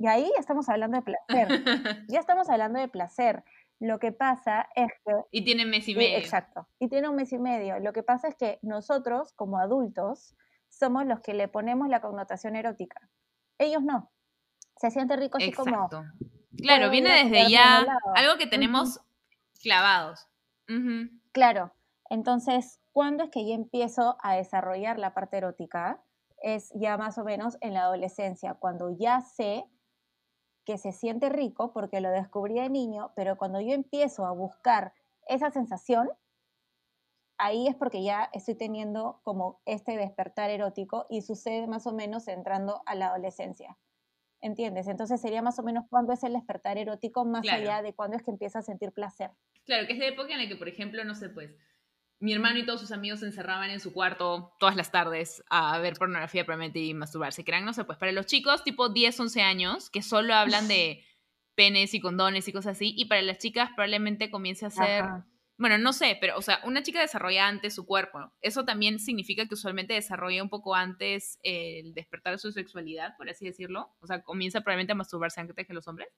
[0.00, 1.48] Y ahí estamos hablando de placer.
[2.08, 3.44] ya estamos hablando de placer.
[3.80, 5.12] Lo que pasa es que...
[5.30, 6.16] Y tiene un mes y medio.
[6.16, 6.66] exacto.
[6.78, 7.78] Y tiene un mes y medio.
[7.80, 10.34] Lo que pasa es que nosotros, como adultos,
[10.70, 13.10] somos los que le ponemos la connotación erótica.
[13.58, 14.10] Ellos no.
[14.76, 15.90] Se siente rico así como...
[16.56, 19.00] Claro, viene desde ya algo que tenemos
[19.62, 20.28] clavados.
[21.32, 21.74] Claro.
[22.08, 26.02] Entonces, ¿cuándo es que yo empiezo a desarrollar la parte erótica?
[26.42, 29.66] Es ya más o menos en la adolescencia, cuando ya sé
[30.64, 34.94] que se siente rico porque lo descubrí de niño, pero cuando yo empiezo a buscar
[35.26, 36.10] esa sensación,
[37.38, 42.28] ahí es porque ya estoy teniendo como este despertar erótico y sucede más o menos
[42.28, 43.78] entrando a la adolescencia.
[44.42, 44.88] ¿Entiendes?
[44.88, 48.22] Entonces sería más o menos cuando es el despertar erótico, más allá de cuando es
[48.22, 49.32] que empieza a sentir placer.
[49.66, 51.54] Claro, que es la época en la que, por ejemplo, no sé, pues,
[52.20, 55.78] mi hermano y todos sus amigos se encerraban en su cuarto todas las tardes a
[55.78, 57.44] ver pornografía probablemente y masturbarse.
[57.44, 61.04] Crean, no sé, pues para los chicos tipo 10, 11 años, que solo hablan de
[61.54, 65.04] penes y condones y cosas así, y para las chicas probablemente comience a ser
[65.60, 68.32] bueno, no sé, pero, o sea, una chica desarrolla antes su cuerpo.
[68.40, 73.28] Eso también significa que usualmente desarrolla un poco antes el despertar de su sexualidad, por
[73.28, 73.94] así decirlo.
[74.00, 76.08] O sea, comienza probablemente a masturbarse antes que los hombres.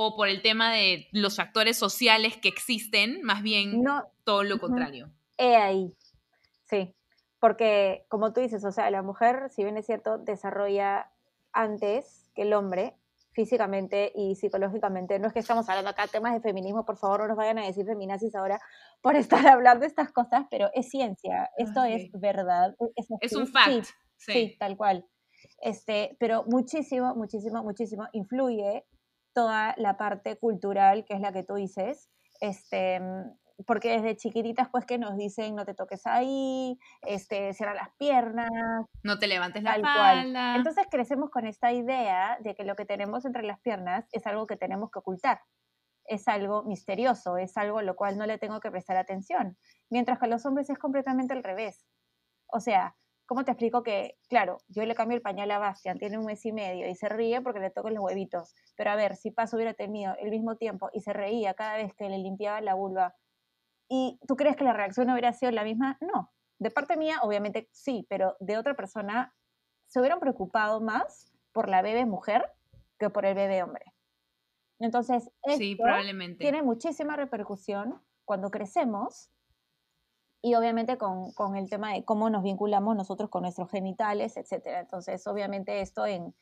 [0.00, 3.82] O por el tema de los factores sociales que existen, más bien
[4.22, 5.10] todo lo contrario.
[5.36, 5.92] He ahí,
[6.70, 6.94] sí.
[7.40, 11.10] Porque, como tú dices, o sea, la mujer, si bien es cierto, desarrolla
[11.52, 12.94] antes que el hombre,
[13.32, 15.18] físicamente y psicológicamente.
[15.18, 17.58] No es que estamos hablando acá de temas de feminismo, por favor, no nos vayan
[17.58, 18.60] a decir feminazis ahora
[19.00, 22.74] por estar hablando de estas cosas, pero es ciencia, esto es verdad.
[23.20, 23.86] Es, un fact.
[24.16, 25.04] Sí, tal cual.
[25.60, 28.84] Este, pero muchísimo, muchísimo, muchísimo influye
[29.32, 32.10] toda la parte cultural, que es la que tú dices,
[32.40, 33.00] este,
[33.66, 38.50] porque desde chiquititas pues que nos dicen no te toques ahí, este, cierra las piernas.
[39.02, 40.56] No te levantes la espalda.
[40.56, 44.46] Entonces crecemos con esta idea de que lo que tenemos entre las piernas es algo
[44.46, 45.40] que tenemos que ocultar,
[46.04, 49.58] es algo misterioso, es algo a lo cual no le tengo que prestar atención,
[49.90, 51.84] mientras que a los hombres es completamente al revés.
[52.46, 52.96] O sea,
[53.28, 56.44] ¿cómo te explico que, claro, yo le cambio el pañal a Bastian, tiene un mes
[56.44, 59.56] y medio y se ríe porque le toco los huevitos, pero a ver, si Paso
[59.56, 63.14] hubiera tenido el mismo tiempo y se reía cada vez que le limpiaba la vulva,
[63.88, 65.96] ¿Y tú crees que la reacción hubiera sido la misma?
[66.00, 66.30] No.
[66.58, 69.34] De parte mía, obviamente sí, pero de otra persona
[69.86, 72.44] se hubieran preocupado más por la bebé mujer
[72.98, 73.94] que por el bebé hombre.
[74.78, 75.86] Entonces, esto
[76.38, 79.30] tiene muchísima repercusión cuando crecemos
[80.42, 84.66] y obviamente con, con, el tema de cómo nos vinculamos nosotros con nuestros genitales, etc.
[84.80, 86.34] Entonces, obviamente esto en,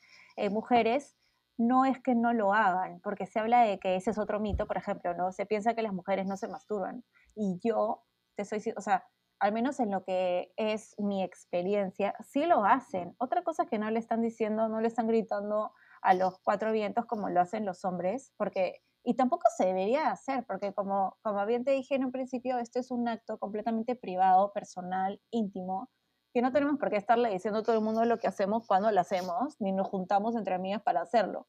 [0.50, 1.16] mujeres
[1.58, 4.66] no es que no lo hagan, porque se habla de que ese es otro mito,
[4.66, 5.32] por ejemplo, ¿no?
[5.32, 7.04] Se piensa que las mujeres no se masturban.
[7.34, 8.04] Y yo,
[8.34, 9.06] te soy, o sea,
[9.38, 13.14] al menos en lo que es mi experiencia, sí lo hacen.
[13.18, 17.06] Otra cosa que no le están diciendo, no le están gritando a los cuatro vientos
[17.06, 21.64] como lo hacen los hombres, porque, y tampoco se debería hacer, porque como, como bien
[21.64, 25.92] te dije en un principio, esto es un acto completamente privado, personal, íntimo,
[26.34, 28.90] que no tenemos por qué estarle diciendo a todo el mundo lo que hacemos cuando
[28.90, 31.46] lo hacemos, ni nos juntamos entre amigas para hacerlo.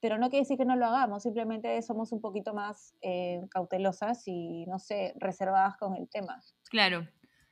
[0.00, 4.26] Pero no quiere decir que no lo hagamos, simplemente somos un poquito más eh, cautelosas
[4.26, 6.42] y, no sé, reservadas con el tema.
[6.70, 7.06] Claro,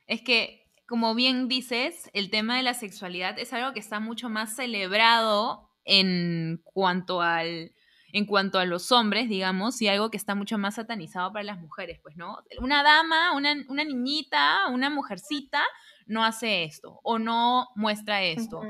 [0.07, 4.27] es que, como bien dices, el tema de la sexualidad es algo que está mucho
[4.27, 7.71] más celebrado en cuanto al
[8.13, 11.59] en cuanto a los hombres, digamos, y algo que está mucho más satanizado para las
[11.59, 12.43] mujeres, pues, ¿no?
[12.59, 15.63] Una dama, una, una niñita, una mujercita
[16.09, 18.61] no hace esto o no muestra esto.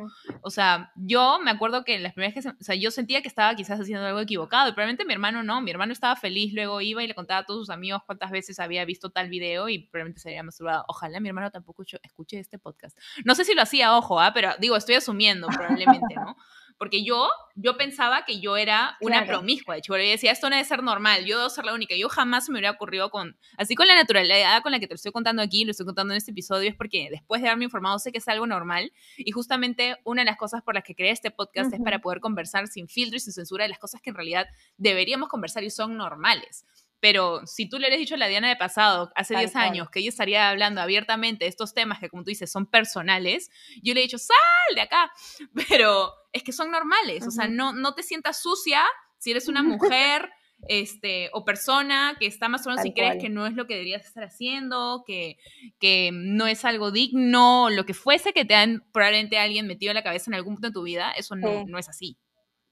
[0.41, 3.55] O sea, yo me acuerdo que las primeras que, o sea, yo sentía que estaba
[3.55, 7.01] quizás haciendo algo equivocado y probablemente mi hermano no, mi hermano estaba feliz, luego iba
[7.01, 10.19] y le contaba a todos sus amigos cuántas veces había visto tal video y probablemente
[10.19, 10.83] se había masturbado.
[10.89, 12.97] Ojalá mi hermano tampoco escuche este podcast.
[13.23, 14.33] No sé si lo hacía, ojo, ¿ah?
[14.33, 16.35] pero digo, estoy asumiendo probablemente, ¿no?
[16.79, 20.55] porque yo, yo pensaba que yo era una promiscua, de hecho, yo decía, esto no
[20.55, 23.75] debe ser normal, yo debo ser la única, yo jamás me hubiera ocurrido con, así
[23.75, 26.17] con la naturalidad con la que te lo estoy contando aquí, lo estoy contando en
[26.17, 29.97] este episodio, es porque después de haberme informado sé que es algo normal, y justamente
[30.05, 32.87] una de las cosas por las que creé este podcast es para poder conversar sin
[32.87, 36.65] filtro y sin censura de las cosas que en realidad deberíamos conversar y son normales.
[36.99, 39.99] Pero si tú le hubieras dicho a la Diana de pasado, hace 10 años, que
[39.99, 43.49] ella estaría hablando abiertamente de estos temas que, como tú dices, son personales,
[43.81, 45.11] yo le he dicho, sal de acá.
[45.69, 48.83] Pero es que son normales, o sea, no, no te sientas sucia
[49.17, 50.29] si eres una mujer
[50.67, 53.75] este, o persona que está más o menos si crees que no es lo que
[53.75, 55.37] deberías estar haciendo, que,
[55.79, 59.95] que no es algo digno, lo que fuese que te han probablemente alguien metido en
[59.95, 62.17] la cabeza en algún punto de tu vida, eso no, no es así.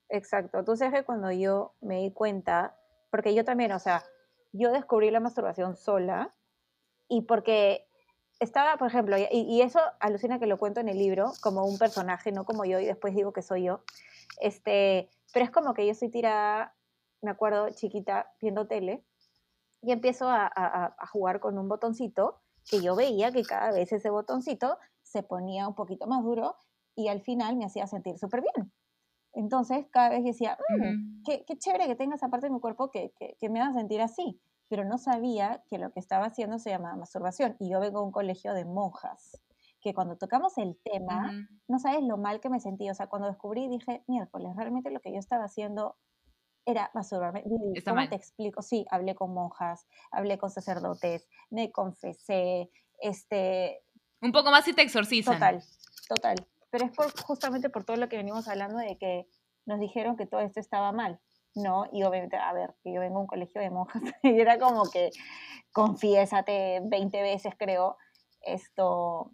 [0.10, 0.60] Exacto.
[0.60, 2.76] Entonces que cuando yo me di cuenta,
[3.10, 4.04] porque yo también, o sea,
[4.52, 6.34] yo descubrí la masturbación sola
[7.08, 7.88] y porque
[8.40, 12.32] estaba, por ejemplo, y, eso alucina que lo cuento en el libro como un personaje,
[12.32, 13.82] no como yo, y después digo que soy yo.
[14.40, 16.76] Este, pero es como que yo soy tirada,
[17.22, 19.04] me acuerdo, chiquita, viendo tele,
[19.82, 24.10] y empiezo a, a, jugar con un botoncito que yo veía que cada vez ese
[24.10, 26.56] botoncito se ponía un poquito más duro
[26.96, 28.72] y al final me hacía sentir súper bien.
[29.38, 32.92] Entonces, cada vez decía, mm, qué, qué, chévere que tenga esa parte de mi cuerpo
[32.92, 36.60] que, que, que me a sentir así pero no sabía que lo que estaba haciendo
[36.60, 37.56] se llamaba masturbación.
[37.60, 39.42] Y yo vengo a un colegio de monjas,
[39.82, 41.32] que cuando tocamos el tema,
[41.68, 42.90] no sabes lo mal que me sentí.
[42.90, 45.96] O sea, cuando descubrí, dije, miércoles, realmente lo que yo estaba haciendo
[46.66, 47.44] era masturbarme.
[47.86, 48.62] ¿Cómo te explico?
[48.62, 52.70] Sí, hablé con monjas, hablé con sacerdotes, me confesé,
[53.00, 53.82] este...
[54.22, 55.36] Un poco más y te exorcizan.
[55.36, 55.64] Total,
[56.10, 56.48] total.
[56.70, 59.28] Pero es por, justamente por todo lo que venimos hablando de que
[59.66, 61.20] nos dijeron que todo esto estaba mal.
[61.58, 61.86] ¿no?
[61.92, 64.84] Y obviamente, a ver, que yo vengo a un colegio de monjas y era como
[64.90, 65.10] que
[65.72, 67.98] confiésate 20 veces, creo,
[68.42, 69.32] esto,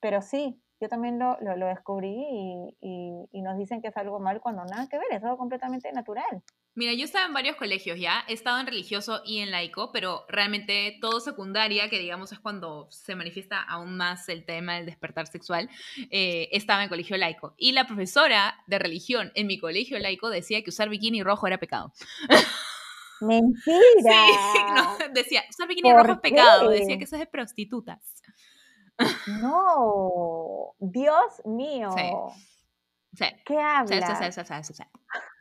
[0.00, 4.40] pero sí, yo también lo, lo, descubrí y, y, nos dicen que es algo mal
[4.40, 6.42] cuando nada que ver, es algo completamente natural.
[6.74, 10.24] Mira, yo estaba en varios colegios ya, he estado en religioso y en laico, pero
[10.28, 15.26] realmente todo secundaria, que digamos es cuando se manifiesta aún más el tema del despertar
[15.26, 15.68] sexual,
[16.10, 17.54] eh, estaba en colegio laico.
[17.58, 21.58] Y la profesora de religión en mi colegio laico decía que usar bikini rojo era
[21.58, 21.92] pecado.
[23.20, 23.74] Mentira.
[24.02, 28.00] Sí, no, decía, usar bikini rojo es pecado, decía que eso es de prostitutas.
[29.26, 31.90] No, Dios mío.
[31.96, 32.51] Sí.
[33.44, 33.86] ¿Qué habla?
[33.86, 34.24] Sí, sí, sí,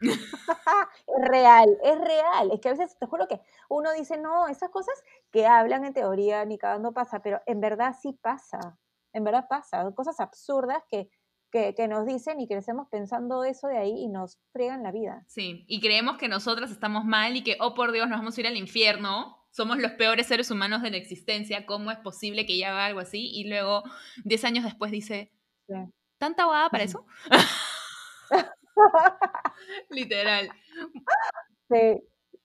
[0.02, 2.52] es real, es real.
[2.52, 4.96] Es que a veces te juro que uno dice, no, esas cosas
[5.32, 8.78] que hablan en teoría ni cada uno pasa, pero en verdad sí pasa.
[9.14, 9.90] En verdad pasa.
[9.96, 11.10] Cosas absurdas que,
[11.52, 15.24] que, que, nos dicen y crecemos pensando eso de ahí y nos friegan la vida.
[15.28, 18.42] Sí, y creemos que nosotras estamos mal y que, oh por Dios, nos vamos a
[18.42, 19.38] ir al infierno.
[19.52, 21.66] Somos los peores seres humanos de la existencia.
[21.66, 23.32] ¿Cómo es posible que ella haga algo así?
[23.34, 23.84] Y luego,
[24.24, 25.32] 10 años después, dice.
[26.22, 27.04] ¿Tanta guada para eso?
[29.90, 30.52] Literal.
[31.68, 32.00] Sí.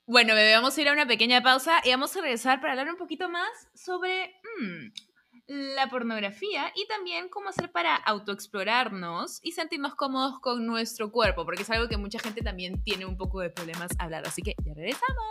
[0.07, 2.89] Bueno, bebé, vamos a ir a una pequeña pausa y vamos a regresar para hablar
[2.89, 9.95] un poquito más sobre mm, la pornografía y también cómo hacer para autoexplorarnos y sentirnos
[9.95, 13.51] cómodos con nuestro cuerpo, porque es algo que mucha gente también tiene un poco de
[13.51, 14.27] problemas hablar.
[14.27, 15.27] Así que ya regresamos.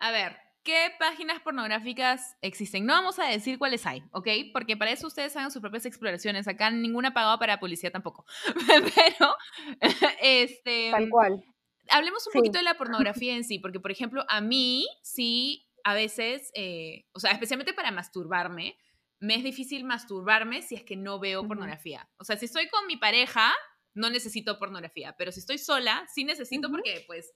[0.00, 2.86] A ver, ¿Qué páginas pornográficas existen?
[2.86, 4.28] No vamos a decir cuáles hay, ¿ok?
[4.52, 6.46] Porque para eso ustedes hagan sus propias exploraciones.
[6.46, 8.24] Acá ninguna pagada para policía tampoco.
[8.94, 9.36] Pero,
[10.22, 10.90] este...
[10.92, 11.44] Tal cual.
[11.90, 15.94] Hablemos un poquito de la pornografía en sí, porque, por ejemplo, a mí sí, a
[15.94, 18.78] veces, eh, o sea, especialmente para masturbarme,
[19.18, 22.08] me es difícil masturbarme si es que no veo pornografía.
[22.18, 23.52] O sea, si estoy con mi pareja,
[23.94, 27.32] no necesito pornografía, pero si estoy sola, sí necesito porque, pues,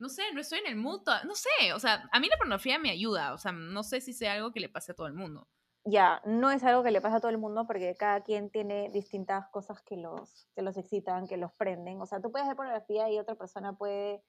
[0.00, 2.78] no sé, no estoy en el mood, no sé, o sea, a mí la pornografía
[2.78, 5.12] me ayuda, o sea, no sé si sea algo que le pase a todo el
[5.12, 5.46] mundo.
[5.84, 8.90] Ya, no es algo que le pase a todo el mundo porque cada quien tiene
[8.90, 12.00] distintas cosas que los, que los excitan, que los prenden.
[12.00, 14.22] O sea, tú puedes ver pornografía y otra persona puede,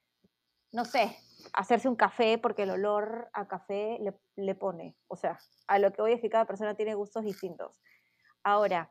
[0.72, 1.14] no sé,
[1.52, 4.96] hacerse un café porque el olor a café le, le pone.
[5.08, 7.78] O sea, a lo que voy es que cada persona tiene gustos distintos.
[8.42, 8.90] Ahora,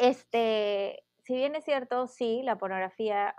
[0.00, 3.36] este, si bien es cierto, sí, la pornografía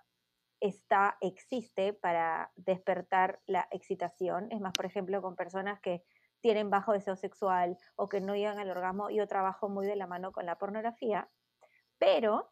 [0.63, 4.49] está, existe para despertar la excitación.
[4.49, 6.04] Es más, por ejemplo, con personas que
[6.39, 10.08] tienen bajo deseo sexual o que no llegan al orgasmo, yo trabajo muy de la
[10.08, 11.30] mano con la pornografía,
[11.97, 12.49] pero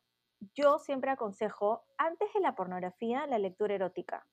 [0.53, 4.27] yo siempre aconsejo, antes de la pornografía, la lectura erótica.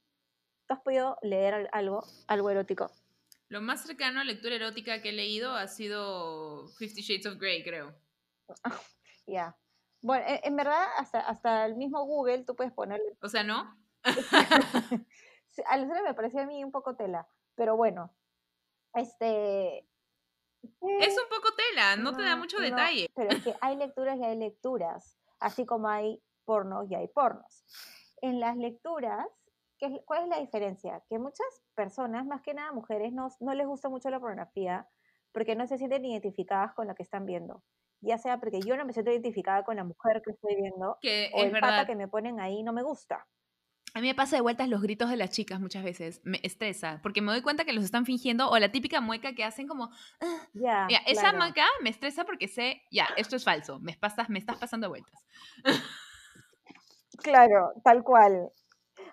[0.66, 2.90] ¿Tú has podido leer algo, algo erótico?
[3.48, 7.62] Lo más cercano a lectura erótica que he leído ha sido Fifty Shades of Grey,
[7.62, 7.94] creo.
[9.26, 9.54] Ya.
[10.00, 13.16] Bueno, e, en, verdad, hasta, hasta el mismo Google tú puedes ponerle.
[13.22, 13.76] O sea, ¿no?
[15.66, 18.14] Al me parecía a mí un poco tela, pero bueno,
[18.94, 19.86] este...
[20.82, 23.10] Es un poco tela, no, te da mucho detalle.
[23.14, 27.64] Pero es que hay lecturas y hay lecturas, así como hay pornos y hay pornos.
[28.20, 29.26] En las lecturas,
[29.78, 31.02] ¿qué, ¿cuál es la diferencia?
[31.08, 34.88] Que muchas personas, más que nada mujeres, no, no les gusta mucho la pornografía
[35.32, 37.62] porque no se sienten identificadas con lo que están viendo
[38.00, 41.30] ya sea porque yo no me siento identificada con la mujer que estoy viendo, que
[41.34, 43.26] o el pata que me ponen ahí no me gusta.
[43.94, 47.00] A mí me pasa de vueltas los gritos de las chicas muchas veces, me estresa,
[47.02, 49.90] porque me doy cuenta que los están fingiendo, o la típica mueca que hacen como,
[50.20, 50.46] ah".
[50.52, 54.56] ya, esa mueca me estresa porque sé, ya, esto es falso, me, pasas, me estás
[54.56, 55.24] pasando vueltas.
[57.22, 58.52] claro, tal cual.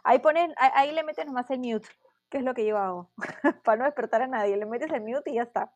[0.03, 1.87] Ahí ponen, ahí le metes nomás el mute,
[2.29, 3.11] que es lo que yo hago,
[3.63, 5.73] para no despertar a nadie, le metes el mute y ya está.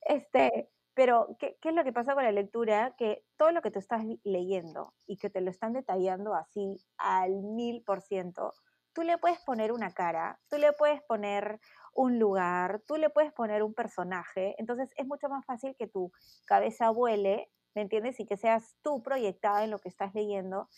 [0.00, 2.94] Este, pero, ¿qué, es lo que pasa con la lectura?
[2.96, 7.42] Que todo lo que tú estás leyendo y que te lo están detallando así al
[7.42, 8.52] mil por ciento,
[8.92, 11.60] tú le puedes poner una cara, tú le puedes poner
[11.94, 16.12] un lugar, tú le puedes poner un personaje, entonces es mucho más fácil que tu
[16.44, 18.18] cabeza vuele, ¿me entiendes?
[18.20, 20.68] Y que seas tú proyectada en lo que estás leyendo,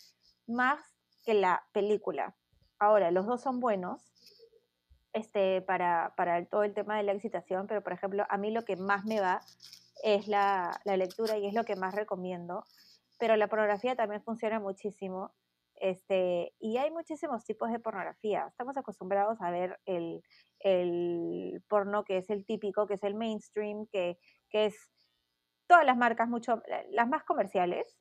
[0.47, 0.79] más
[1.25, 2.35] que la película.
[2.77, 4.13] Ahora, los dos son buenos
[5.13, 8.63] este, para, para todo el tema de la excitación, pero por ejemplo, a mí lo
[8.63, 9.41] que más me va
[10.03, 12.65] es la, lectura y es lo que más recomiendo.
[13.17, 15.33] Pero la pornografía también funciona muchísimo.
[15.75, 18.45] Este, y hay muchísimos tipos de pornografía.
[18.47, 20.21] Estamos acostumbrados a ver el,
[21.67, 24.17] porno que es el típico, que es el mainstream, que,
[24.49, 24.75] que es
[25.67, 27.97] todas las marcas, mucho, las más comerciales,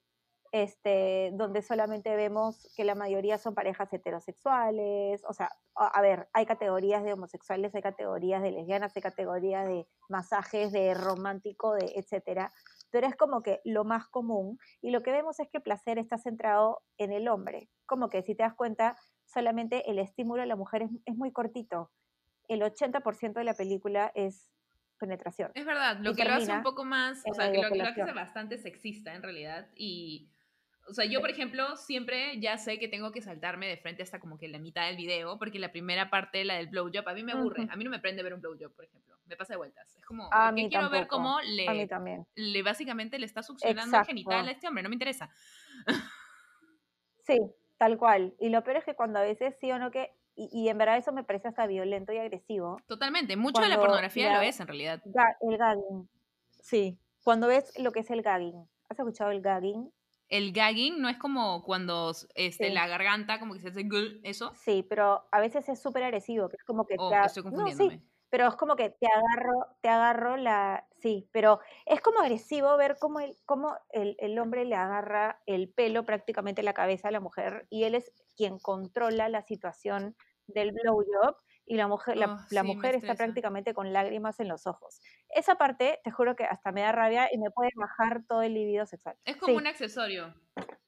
[0.52, 6.44] este, donde solamente vemos que la mayoría son parejas heterosexuales, o sea, a, ver, hay
[6.44, 12.52] categorías de homosexuales, hay categorías de lesbianas, hay categorías de masajes, de romántico, de etcétera,
[12.90, 15.98] pero es como que lo más común y lo que vemos es que el placer
[15.98, 20.48] está centrado en el hombre, como que si te das cuenta, solamente el estímulo de
[20.48, 21.90] la mujer es, muy cortito,
[22.48, 24.50] el 80% de la película es
[24.98, 25.50] penetración.
[25.54, 28.12] Es verdad, lo que lo hace un poco más, o sea, lo, que lo hace
[28.12, 30.31] bastante sexista en realidad y
[30.88, 34.18] o sea, yo, por ejemplo, siempre ya sé que tengo que saltarme de frente hasta
[34.20, 37.22] como que la mitad del video, porque la primera parte, la del blowjob, a mí
[37.22, 37.66] me aburre.
[37.70, 39.16] A mí no me prende ver un blowjob, por ejemplo.
[39.26, 39.96] Me pasa de vueltas.
[39.96, 42.26] Es como, A ¿por qué mí quiero ver cómo A mí le, también.
[42.34, 44.56] le básicamente le está succionando el genital a Exacto.
[44.56, 44.82] este hombre?
[44.82, 45.30] No me interesa.
[47.26, 47.38] Sí,
[47.78, 48.34] tal cual.
[48.40, 50.78] Y lo peor es que cuando a veces sí o no que, y, y en
[50.78, 53.36] verdad eso me parece hasta violento y agresivo, Totalmente.
[53.36, 55.02] Mucho de la pornografía ya- lo es, en realidad.
[55.40, 56.08] el gagging.
[56.60, 58.66] Sí, cuando ves lo que es el gagging.
[58.88, 59.90] ¿Has escuchado el gagging?
[60.32, 62.72] El gagging no es como cuando este, Sí.
[62.72, 63.86] la garganta como que se hace
[64.22, 64.52] eso.
[64.54, 67.48] Sí, pero a veces es súper agresivo, que es como que O te estoy No,
[67.48, 67.96] confundiéndome.
[67.96, 70.88] sí, pero es como que te agarro, te agarro la...
[71.00, 75.72] Sí, pero es como agresivo ver cómo el, cómo el, el hombre le agarra el
[75.72, 80.16] pelo, prácticamente la cabeza a la mujer, y él es quien controla la situación
[80.46, 84.40] del blowjob, y la mujer, la, Oh, la sí, me mujer está prácticamente con lágrimas
[84.40, 85.00] en los ojos.
[85.28, 88.54] Esa parte, te juro que hasta me da rabia y me puede bajar todo el
[88.54, 89.16] libido sexual.
[89.24, 90.32] Es como Sí, un accesorio.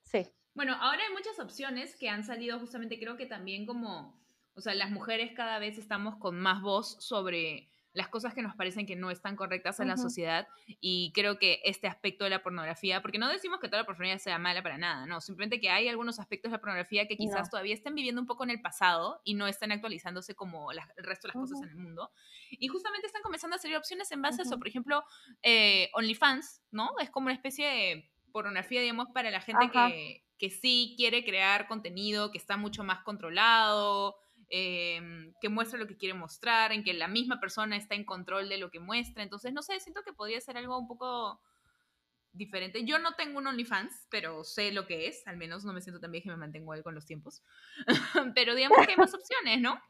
[0.03, 0.35] sí.
[0.55, 4.75] Bueno, ahora hay muchas opciones que han salido justamente, creo que también como, o sea,
[4.75, 8.97] las mujeres cada vez estamos con más voz sobre las cosas que nos parecen que
[8.97, 10.03] no están correctas en la Ujú.
[10.03, 10.47] sociedad
[10.81, 14.19] y creo que este aspecto de la pornografía, porque no decimos que toda la pornografía
[14.19, 17.43] sea mala para nada, no, simplemente que hay algunos aspectos de la pornografía que quizás
[17.45, 17.51] No.
[17.51, 21.05] todavía estén viviendo un poco en el pasado y no están actualizándose como las- el
[21.05, 21.65] resto de las cosas Ujú.
[21.65, 22.11] en el mundo.
[22.51, 25.05] Y justamente están comenzando a salir opciones en base a eso, por ejemplo,
[25.43, 26.91] eh, OnlyFans, ¿no?
[27.01, 31.69] Es como una especie de pornografía, digamos, para la gente que, que sí quiere crear
[31.69, 34.17] contenido, que está mucho más controlado,
[34.49, 38.49] em, que muestra lo que quiere mostrar, en que la misma persona está en control
[38.49, 39.23] de lo que muestra.
[39.23, 41.41] Entonces, no sé, siento que podría ser algo un poco
[42.33, 42.85] diferente.
[42.85, 46.01] Yo no tengo un OnlyFans, pero sé lo que es, al menos no me siento
[46.01, 47.43] tan bien que me mantengo ahí con los tiempos.
[48.35, 49.81] pero digamos que hay más opciones, ¿no?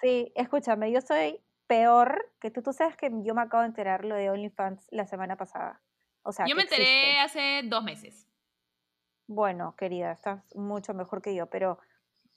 [0.00, 2.62] Sí, escúchame, yo soy peor que tú.
[2.62, 5.80] Tú sabes que yo me acabo de enterar lo de OnlyFans la semana pasada.
[6.22, 7.18] O sea, Yo me enteré existe.
[7.20, 8.26] hace dos meses,
[9.26, 11.78] Bueno, querida, estás mucho mejor que yo, pero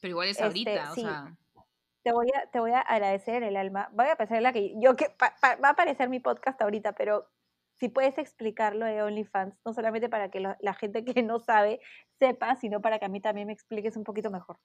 [0.03, 1.01] pero igual es Este, ahorita, o sí.
[1.01, 1.33] sea...
[2.03, 3.87] te voy a, te voy a agradecer en el alma.
[3.93, 6.91] Voy a pensar la que yo que pa- pa- va a aparecer mi podcast ahorita,
[6.91, 7.31] pero
[7.79, 11.39] si puedes explicar lo de OnlyFans, no solamente para que lo- la gente que no
[11.39, 11.79] sabe
[12.19, 14.59] sepa, sino para que a mí también me expliques un poquito mejor.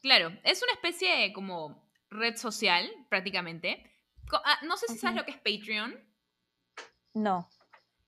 [0.00, 3.88] Claro, es una especie de como red social, prácticamente.
[4.44, 5.94] Ah, no sé si sabes lo que es Patreon.
[7.14, 7.48] No.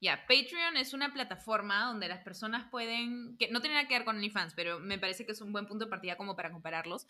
[0.04, 4.04] Ya, Patreon es una plataforma donde las personas pueden, que no tiene nada que ver
[4.04, 7.06] con OnlyFans, pero me parece que es un buen punto de partida como para compararlos.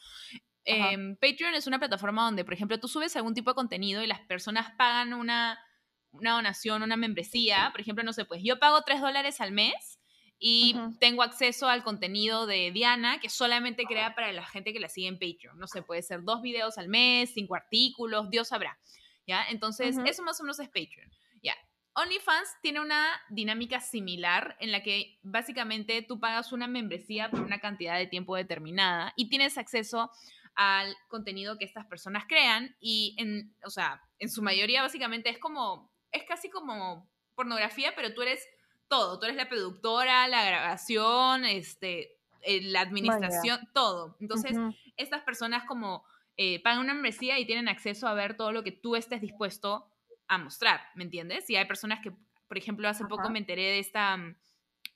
[0.64, 0.92] Ajá.
[0.92, 4.06] Em, Patreon es una plataforma donde, por ejemplo, tú subes algún tipo de contenido y
[4.06, 5.58] las personas pagan una,
[6.12, 7.70] una donación, una membresía.
[7.72, 9.98] Por ejemplo, no sé, pues yo pago 3 dólares al mes
[10.38, 10.96] y Ujú.
[11.00, 15.08] tengo acceso al contenido de Diana que solamente crea para la gente que la sigue
[15.08, 15.58] en Patreon.
[15.58, 18.78] No sé, puede ser dos videos al mes, cinco artículos, Dios sabrá.
[19.26, 19.44] ¿Ya?
[19.48, 21.10] Entonces, eso más o menos es Patreon.
[21.94, 27.60] OnlyFans tiene una dinámica similar en la que básicamente tú pagas una membresía por una
[27.60, 30.10] cantidad de tiempo determinada y tienes acceso
[30.56, 35.38] al contenido que estas personas crean y en, o sea, en su mayoría básicamente es
[35.38, 38.44] como, es casi como pornografía, pero tú eres
[38.88, 44.16] todo, tú eres la productora, la grabación, este, eh, la administración, todo.
[44.20, 44.56] Entonces,
[44.96, 46.04] estas personas como
[46.36, 49.86] eh, pagan una membresía y tienen acceso a ver todo lo que tú estés dispuesto
[50.28, 51.48] a mostrar, ¿me entiendes?
[51.50, 52.12] Y hay personas que,
[52.48, 54.36] por ejemplo, hace poco me enteré de esta mm,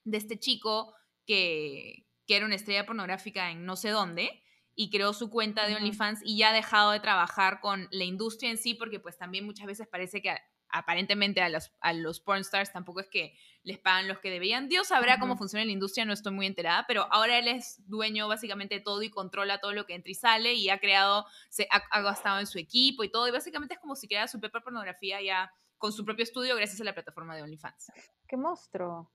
[0.04, 0.94] de este chico
[1.26, 4.42] que, que era una estrella pornográfica en no sé dónde
[4.74, 5.76] y creó su cuenta de.
[5.76, 9.44] OnlyFans y ya ha dejado de trabajar con la industria en sí porque pues también
[9.44, 10.36] muchas veces parece que
[10.70, 14.68] aparentemente a los, a los pornstars tampoco es que les pagan los que deberían.
[14.68, 15.40] Dios sabrá cómo Ujú.
[15.40, 19.02] funciona la industria, no estoy muy enterada, pero ahora él es dueño básicamente de todo
[19.02, 22.40] y controla todo lo que entra y sale y ha creado, se ha, ha gastado
[22.40, 25.52] en su equipo y todo y básicamente es como si creara su propia pornografía ya
[25.78, 27.92] con su propio estudio gracias a la plataforma de OnlyFans.
[28.26, 29.12] ¡Qué monstruo!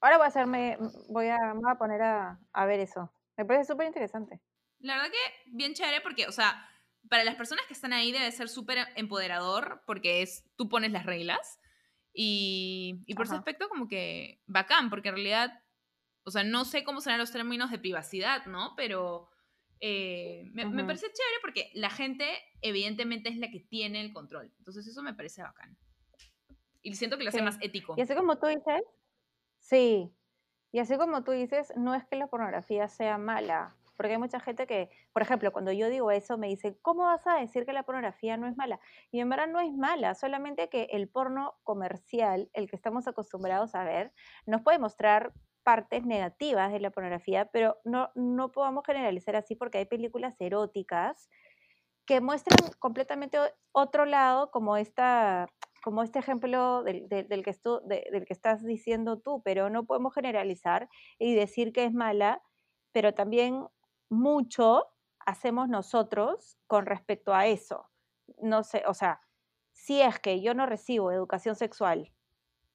[0.00, 0.78] Ahora voy a hacerme,
[1.08, 3.12] voy a, me voy a poner a, a ver eso.
[3.36, 4.40] Me parece súper interesante.
[4.78, 6.68] La verdad que bien chévere porque, o sea,
[7.08, 11.06] para las personas que están ahí debe ser súper empoderador porque es, tú pones las
[11.06, 11.58] reglas
[12.12, 13.40] y, y por ese Ajá.
[13.40, 15.62] aspecto como que bacán porque en realidad,
[16.24, 18.74] o sea, no sé cómo serán los términos de privacidad, ¿no?
[18.76, 19.28] Pero
[19.80, 22.26] eh, me, me parece chévere porque la gente
[22.62, 24.52] evidentemente es la que tiene el control.
[24.58, 25.76] Entonces eso me parece bacán.
[26.82, 27.44] Y siento que lo hace Sí.
[27.44, 27.94] más ético.
[27.96, 28.82] Y así como tú dices,
[29.60, 30.10] sí,
[30.72, 34.40] y así como tú dices, no es que la pornografía sea mala, porque hay mucha
[34.40, 37.72] gente que, por ejemplo, cuando yo digo eso, me dicen, ¿cómo vas a decir que
[37.72, 38.80] la pornografía no es mala?
[39.10, 43.74] Y en verdad no es mala, solamente que el porno comercial, el que estamos acostumbrados
[43.74, 44.12] a ver,
[44.46, 45.32] nos puede mostrar
[45.62, 51.28] partes negativas de la pornografía, pero no, no podamos generalizar así porque hay películas eróticas
[52.06, 53.38] que muestran completamente
[53.72, 55.46] otro lado, como esta,
[55.82, 59.70] como este ejemplo del, del, del que estu- de- del que estás diciendo tú, pero
[59.70, 60.88] no podemos generalizar
[61.18, 62.42] y decir que es mala,
[62.92, 63.66] pero también
[64.10, 64.84] mucho
[65.20, 67.90] hacemos nosotros con respecto a eso.
[68.42, 69.20] No sé, o sea,
[69.72, 72.12] si es que yo no recibo educación sexual,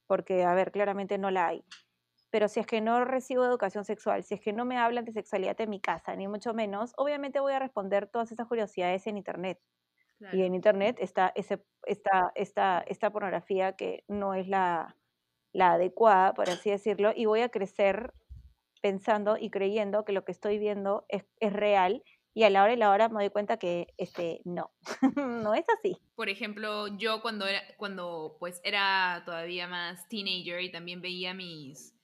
[0.07, 1.65] porque, a ver, claramente no la hay,
[2.31, 5.13] pero si es que no recibo educación sexual, si es que no me hablan de
[5.13, 9.17] sexualidad en mi casa, ni mucho menos, obviamente voy a responder todas esas curiosidades en
[9.17, 9.61] internet.
[10.31, 14.97] Y en internet está ese, esta, esta, esta pornografía que no es la,
[15.53, 18.13] la adecuada, por así decirlo, y voy a crecer
[18.81, 22.03] pensando y creyendo que lo que estoy viendo es, es real
[22.33, 24.71] y a la hora y la hora me doy cuenta que este, no,
[25.15, 25.97] no es así.
[26.15, 31.97] Por ejemplo, yo cuando era, cuando pues era todavía más teenager y también veía mis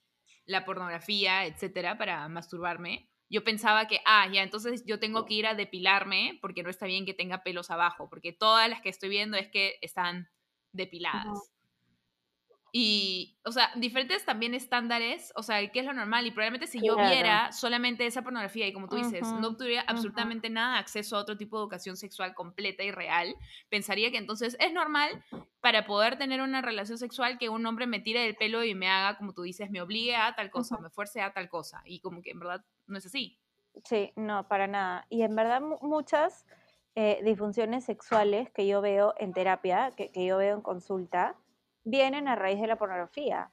[0.44, 5.46] la pornografía, etcétera, para masturbarme, yo pensaba que, ah, ya, entonces yo tengo que ir
[5.46, 9.10] a depilarme porque no está bien que tenga pelos abajo, porque todas las que estoy
[9.10, 10.30] viendo es que están
[10.72, 11.52] depiladas.
[12.72, 16.26] Y, o sea, diferentes también estándares, o sea, ¿qué es lo normal?
[16.26, 17.08] Y probablemente si yo Claro.
[17.10, 21.20] viera solamente esa pornografía y como tú dices, no tuviera absolutamente nada de acceso a
[21.20, 23.34] otro tipo de educación sexual completa y real,
[23.70, 25.22] pensaría que entonces es normal
[25.60, 28.88] para poder tener una relación sexual que un hombre me tire del pelo y me
[28.90, 30.84] haga, como tú dices, me obligue a tal cosa, Ujú.
[30.84, 31.80] me fuerce a tal cosa.
[31.86, 33.38] Y como que en verdad no es así.
[33.84, 35.06] Sí, no, para nada.
[35.08, 36.46] Y en verdad mu- muchas
[36.94, 41.36] eh, disfunciones sexuales que yo veo en terapia, que, que yo veo en consulta,
[41.88, 43.50] vienen a raíz de la pornografía.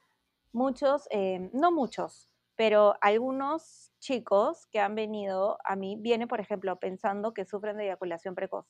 [0.52, 6.78] Muchos, eh, no muchos, pero algunos chicos que han venido a mí vienen, por ejemplo,
[6.78, 8.66] pensando que sufren de eyaculación precoz.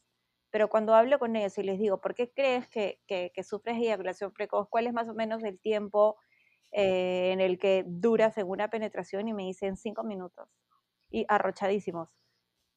[0.50, 3.76] Pero cuando hablo con ellos y les digo, ¿por qué crees que, que, que sufres
[3.76, 4.68] de eyaculación precoz?
[4.68, 6.16] ¿Cuál es más o menos el tiempo
[6.72, 9.28] eh, en el que dura según una penetración?
[9.28, 10.48] Y me dicen cinco minutos
[11.10, 12.16] y arrochadísimos.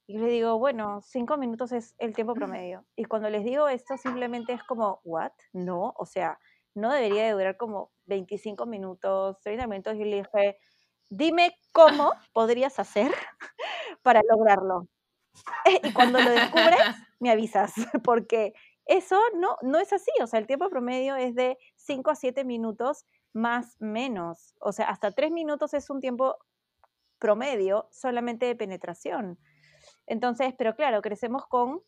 [0.08, 2.84] Y le digo, bueno, cinco minutos es el tiempo promedio.
[2.96, 5.34] Y cuando les digo esto, simplemente es como, ¿what?
[5.54, 6.40] No, o sea,
[6.76, 9.96] no debería de durar como 25 minutos, 30 minutos.
[9.96, 10.58] Y le dije,
[11.10, 13.12] dime cómo podrías hacer
[14.02, 14.88] para lograrlo.
[15.84, 16.80] y cuando lo descubres,
[17.20, 18.54] me avisas, porque
[18.86, 20.12] eso no, no es así.
[20.22, 24.56] O sea, el tiempo promedio es de 5 a 7 minutos más menos.
[24.60, 26.38] O sea, hasta 3 minutos es un tiempo
[27.20, 29.38] promedio solamente de penetración.
[30.08, 31.82] Entonces, pero claro, crecemos con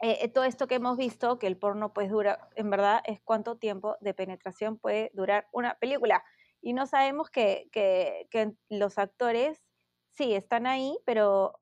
[0.00, 3.56] eh, todo esto que hemos visto, que el porno pues dura, en verdad es cuánto
[3.56, 6.24] tiempo de penetración puede durar una película.
[6.60, 9.62] Y no sabemos que, que, que los actores,
[10.10, 11.60] sí, están ahí, pero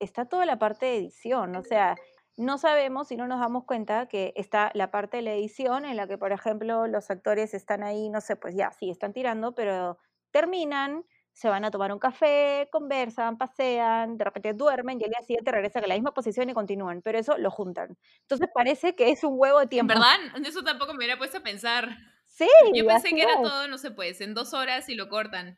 [0.00, 1.96] está toda la parte de edición, o sea,
[2.38, 5.96] no sabemos y no nos damos cuenta que está la parte de la edición en
[5.96, 9.56] la que, por ejemplo, los actores están ahí, no sé, pues ya, sí, están tirando,
[9.56, 9.98] pero
[10.30, 11.04] terminan,
[11.38, 15.52] se van a tomar un café, conversan, pasean, de repente duermen y al día siguiente
[15.52, 17.96] regresan a la misma posición y continúan, pero eso lo juntan.
[18.22, 19.94] Entonces parece que es un huevo de tiempo.
[19.94, 21.90] verdad, eso tampoco me hubiera puesto a pensar.
[22.26, 23.42] Sí, Yo pensé que era es.
[23.42, 25.56] todo, no sé, pues, en dos horas y lo cortan.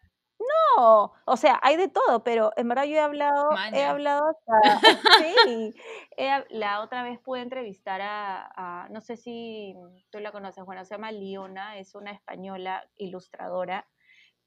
[0.77, 3.91] No, o sea, hay de todo, pero en verdad yo he hablado, he Maña.
[3.91, 5.75] hablado hasta, sí,
[6.19, 9.75] he la otra vez pude entrevistar a, a- no sé si
[10.11, 13.87] tú la conoces, bueno, se llama Liona, es una española ilustradora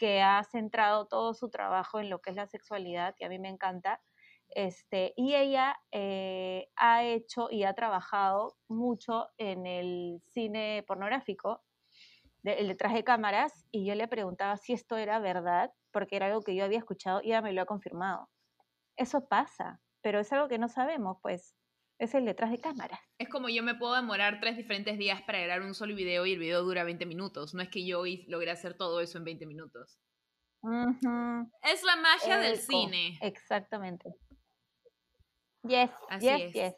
[0.04, 3.39] que ha centrado todo su trabajo en lo que es la sexualidad, que a mí
[3.39, 4.01] me encanta,
[4.49, 11.64] este, y ella eh, ha hecho y ha trabajado mucho en el cine pornográfico,
[12.43, 16.28] de- el detrás de cámaras y yo le preguntaba si esto era verdad, porque era
[16.28, 18.30] algo que yo había escuchado y ella me lo ha confirmado.
[18.97, 21.58] Eso pasa, pero es algo que no sabemos, pues.
[22.00, 23.00] Es el detrás de cámaras.
[23.18, 26.34] Es como yo me puedo demorar tres diferentes días para grabar un solo video y
[26.34, 27.54] el video dura 20 minutos.
[27.54, 30.00] No es que yo logré hacer todo eso en 20 minutos.
[31.62, 33.18] Es la magia del cine.
[33.22, 34.16] Exactamente.
[35.64, 36.54] Yes, Así yes, es.
[36.54, 36.76] yes.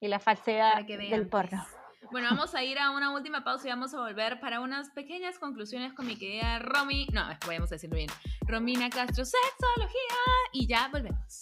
[0.00, 1.64] Y la falsedad del porno.
[2.00, 2.10] pues.
[2.12, 5.38] Bueno, vamos a ir a una última pausa y vamos a volver para unas pequeñas
[5.38, 7.06] conclusiones con mi querida Romy.
[7.12, 8.08] No, a decirlo bien.
[8.46, 10.16] Romina Castro, sexología.
[10.52, 11.40] Y ya volvemos.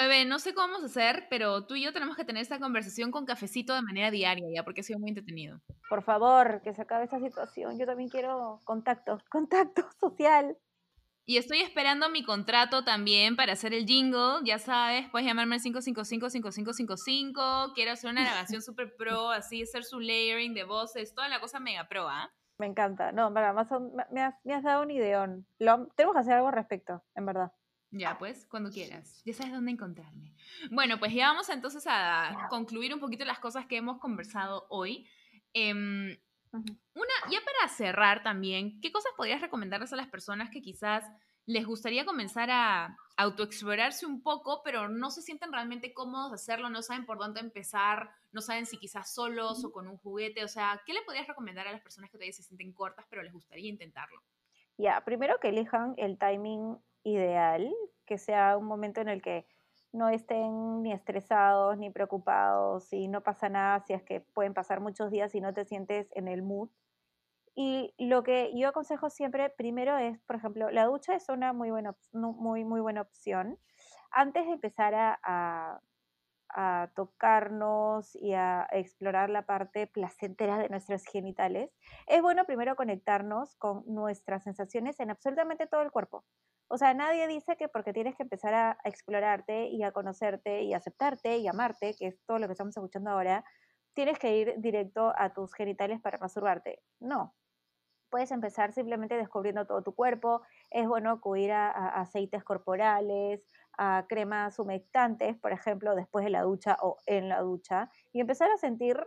[0.00, 2.58] Bebé, no sé cómo vamos a hacer, pero tú y yo tenemos que tener esta
[2.58, 5.60] conversación con cafecito de manera diaria, ya, porque ha sido muy entretenido.
[5.88, 7.78] Por favor, que se acabe esta situación.
[7.78, 10.56] Yo también quiero contacto, contacto social.
[11.24, 14.38] Y estoy esperando mi contrato también para hacer el jingle.
[14.44, 17.72] Ya sabes, puedes llamarme al 555-5555.
[17.74, 21.60] Quiero hacer una grabación super pro, así, hacer su layering de voces, toda la cosa
[21.60, 22.30] mega pro, ¿ah?
[22.58, 23.12] Me encanta.
[23.12, 23.68] No, verdad, más
[24.10, 25.46] me has, me has dado un ideón.
[25.58, 27.52] Lo- tenemos que hacer algo al respecto, en verdad.
[27.90, 29.22] Ya, pues, cuando quieras.
[29.24, 30.34] Ya sabes dónde encontrarme.
[30.70, 35.08] Bueno, pues ya vamos entonces a concluir un poquito las cosas que hemos conversado hoy.
[35.54, 36.78] Ujú.
[36.94, 41.04] Una, ya para cerrar también, ¿qué cosas podrías recomendarles a las personas que quizás
[41.46, 46.68] les gustaría comenzar a autoexplorarse un poco, pero no se sienten realmente cómodos de hacerlo,
[46.68, 50.48] no saben por dónde empezar, no saben si quizás solos o con un juguete, o
[50.48, 53.32] sea, ¿qué le podrías recomendar a las personas que todavía se sienten cortas, pero les
[53.32, 54.22] gustaría intentarlo?
[54.76, 57.74] Ya, primero que elijan el timing ideal,
[58.06, 59.46] que sea un momento en el que
[59.92, 64.80] no estén ni estresados ni preocupados y no pasa nada si es que pueden pasar
[64.80, 66.70] muchos días y no te sientes en el mood.
[67.54, 71.70] Y lo que yo aconsejo siempre, primero es, por ejemplo, la ducha es una muy
[71.70, 73.58] buena, muy, muy buena opción.
[74.12, 75.80] Antes de empezar a,
[76.50, 81.70] a tocarnos y a explorar la parte placentera de nuestros genitales,
[82.06, 86.24] es bueno primero conectarnos con nuestras sensaciones en absolutamente todo el cuerpo.
[86.68, 90.74] O sea, nadie dice que porque tienes que empezar a, explorarte y a conocerte y
[90.74, 93.44] aceptarte y amarte, que es todo lo que estamos escuchando ahora,
[93.94, 96.82] tienes que ir directo a tus genitales para masturbarte.
[97.00, 97.34] No.
[98.10, 100.42] Puedes empezar simplemente descubriendo todo tu cuerpo.
[100.70, 103.44] Es bueno acudir a, a aceites corporales,
[103.78, 108.50] a cremas humectantes, por ejemplo, después de la ducha o en la ducha, y empezar
[108.50, 109.06] a sentir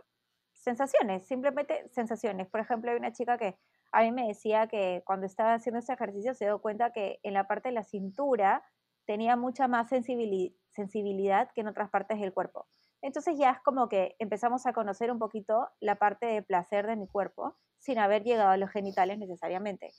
[0.52, 2.48] sensaciones, simplemente sensaciones.
[2.48, 3.58] Por ejemplo, hay una chica que
[3.92, 7.34] a mí me decía que cuando estaba haciendo ese ejercicio se dio cuenta que en
[7.34, 8.64] la parte de la cintura
[9.06, 12.66] tenía mucha más sensibilidad que en otras partes del cuerpo.
[13.02, 16.96] Entonces ya es como que empezamos a conocer un poquito la parte de placer de
[16.96, 19.90] mi cuerpo sin haber llegado a los genitales necesariamente.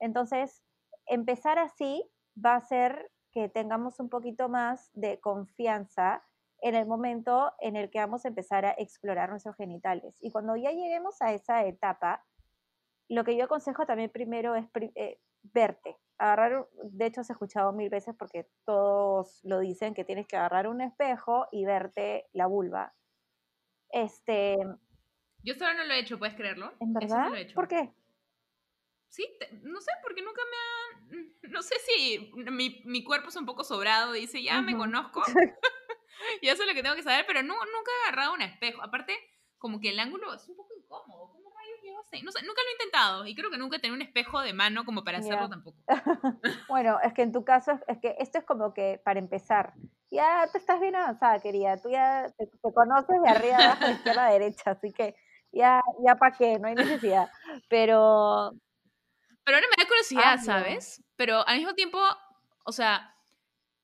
[0.00, 0.62] Entonces,
[1.06, 2.04] empezar así
[2.44, 6.24] va a ser que tengamos un poquito más de confianza
[6.60, 10.16] en el momento en el que vamos a empezar a explorar nuestros genitales.
[10.20, 12.24] Y cuando ya lleguemos a esa etapa,
[13.08, 15.96] lo que yo aconsejo también primero es eh, verte.
[16.18, 20.66] Agarrar, de hecho, has escuchado mil veces porque todos lo dicen que tienes que agarrar
[20.68, 22.94] un espejo y verte la vulva.
[23.90, 24.56] Este.
[25.42, 26.72] Yo solo no lo he hecho, ¿puedes creerlo?
[26.80, 27.30] ¿En verdad?
[27.54, 27.92] ¿Por qué?
[29.08, 29.26] Sí,
[29.62, 31.48] no sé, porque nunca me ha...
[31.50, 35.22] No sé si mi, mi cuerpo es un poco sobrado dice, ya me conozco.
[36.42, 38.82] y eso es lo que tengo que saber, pero no, nunca he agarrado un espejo.
[38.82, 39.16] Aparte,
[39.58, 41.37] como que el ángulo es un poco incómodo.
[42.22, 43.26] No sé, nunca lo he intentado.
[43.26, 45.78] Y creo que nunca he tenido un espejo de mano como para hacerlo tampoco.
[46.68, 49.74] bueno, es que en tu caso, es que esto es como que para empezar.
[50.10, 51.76] Ya tú estás bien avanzada, querida.
[51.76, 54.70] Tú ya te, conoces de arriba abajo, de izquierda a derecha.
[54.70, 55.14] Así que
[55.52, 57.30] ya, ya para qué, no hay necesidad.
[57.68, 58.52] Pero
[59.48, 61.02] pero ahora me da curiosidad, ¿sabes?
[61.16, 61.98] Pero al mismo tiempo,
[62.66, 63.14] o sea,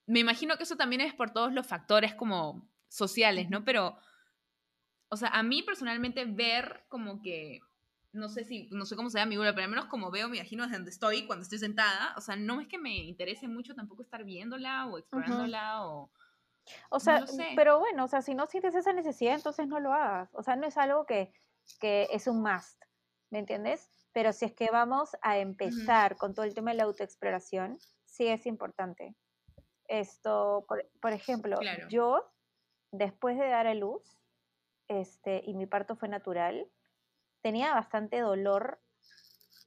[0.05, 3.65] me imagino que eso también es por todos los factores como sociales, ¿no?
[3.65, 3.97] Pero,
[5.09, 7.61] o sea, a mí personalmente ver como que,
[8.15, 10.65] no sé si, no sé cómo sea mi pero al menos como veo, me imagino
[10.65, 14.03] desde donde estoy, cuando estoy sentada, o sea, no es que me interese mucho tampoco
[14.03, 16.11] estar viéndola o explorándola o...
[16.89, 17.25] O sea,
[17.57, 20.35] pero bueno, o sea, si no sientes esa necesidad, entonces no lo hagas.
[20.35, 21.31] O sea, no es algo que,
[21.79, 22.83] que es un must,
[23.31, 23.91] ¿me entiendes?
[24.12, 28.29] Pero si es que vamos a empezar con todo el tema de la autoexploración, sí
[28.29, 29.15] es importante.
[29.89, 30.65] Esto,
[31.01, 31.59] por, ejemplo,
[31.91, 32.25] yo,
[32.93, 34.19] después de dar a luz,
[34.89, 36.67] este, y mi parto fue natural,
[37.45, 38.80] tenía bastante dolor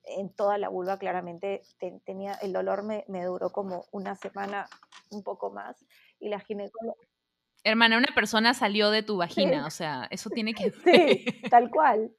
[0.04, 1.62] en toda la vulva, claramente.
[2.06, 4.68] tenía, el dolor me, duró como una semana,
[5.12, 5.86] un poco más.
[6.20, 6.98] Y la ginecóloga...
[7.64, 10.72] Hermana, una persona salió de tu vagina, o sea, eso tiene que...
[10.84, 12.12] Sí, tal cual.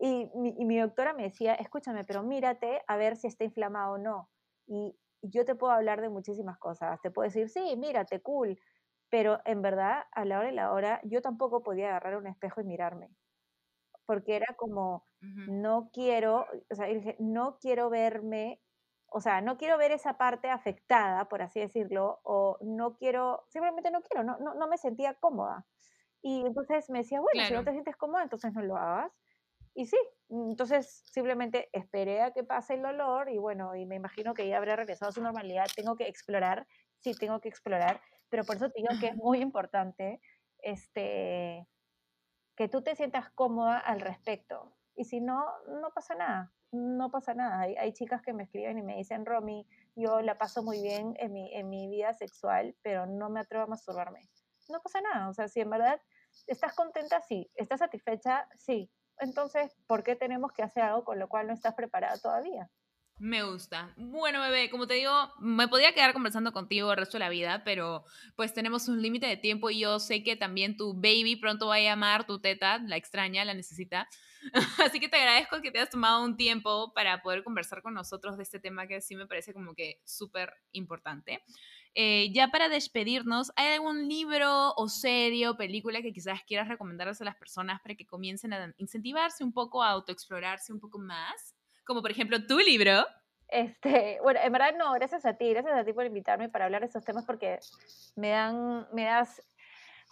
[0.00, 4.28] Y mi, doctora me decía, escúchame, pero mírate a ver si está inflamado o no.
[4.66, 7.00] Y yo te puedo hablar de muchísimas cosas.
[7.02, 8.58] Te puedo decir, sí, mírate, cool.
[9.10, 12.60] Pero en verdad, a la hora y la hora, yo tampoco podía agarrar un espejo
[12.60, 13.10] y mirarme.
[14.06, 16.86] Porque era como, no quiero, o sea,
[17.18, 18.60] no quiero verme,
[19.06, 23.90] o sea, no quiero ver esa parte afectada, por así decirlo, o no quiero, simplemente
[23.90, 25.66] no quiero, no, no, me sentía cómoda.
[26.22, 29.12] Y entonces me decía, bueno, si no te sientes cómoda, entonces no lo hagas.
[29.74, 29.98] Y sí,
[30.30, 34.56] entonces simplemente esperé a que pase el dolor y bueno, y me imagino que ya
[34.58, 35.66] habrá regresado a su normalidad.
[35.74, 36.66] Tengo que explorar,
[37.00, 40.20] sí, tengo que explorar, pero por eso te digo que es muy importante
[40.64, 41.68] este,
[42.56, 44.72] que tú te sientas cómoda al respecto.
[44.96, 45.44] Y si no,
[45.80, 47.60] no pasa nada, no pasa nada.
[47.60, 51.14] Hay, hay chicas que me escriben y me dicen, Romy, yo la paso muy bien
[51.18, 54.20] en mi, en mi vida sexual, pero no me atrevo a masturbarme.
[54.68, 56.00] No pasa nada, o sea, si en verdad
[56.46, 61.28] estás contenta, sí, estás satisfecha, sí, entonces, ¿por qué tenemos que hacer algo con lo
[61.28, 62.70] cual no estás preparada todavía?
[63.18, 63.94] Me gusta.
[63.96, 67.62] Bueno, bebé, como te digo, me podría quedar conversando contigo el resto de la vida,
[67.64, 68.04] pero
[68.34, 71.76] pues tenemos un límite de tiempo y yo sé que también tu baby pronto va
[71.76, 74.08] a llamar, tu teta, la extraña, la necesita.
[74.84, 78.36] Así que te agradezco que te hayas tomado un tiempo para poder conversar con nosotros
[78.36, 81.44] de este tema que sí me parece como que súper importante.
[81.94, 87.20] Eh, ya para despedirnos, ¿hay algún libro o serie o película que quizás quieras recomendarles
[87.20, 91.53] a las personas para que comiencen a incentivarse un poco, a autoexplorarse un poco más?
[91.84, 93.04] Como por ejemplo tu libro.
[93.48, 96.80] Este, bueno, en verdad no, gracias a ti, gracias a ti por invitarme para hablar
[96.80, 97.58] de estos temas porque
[98.16, 99.42] me dan, me das,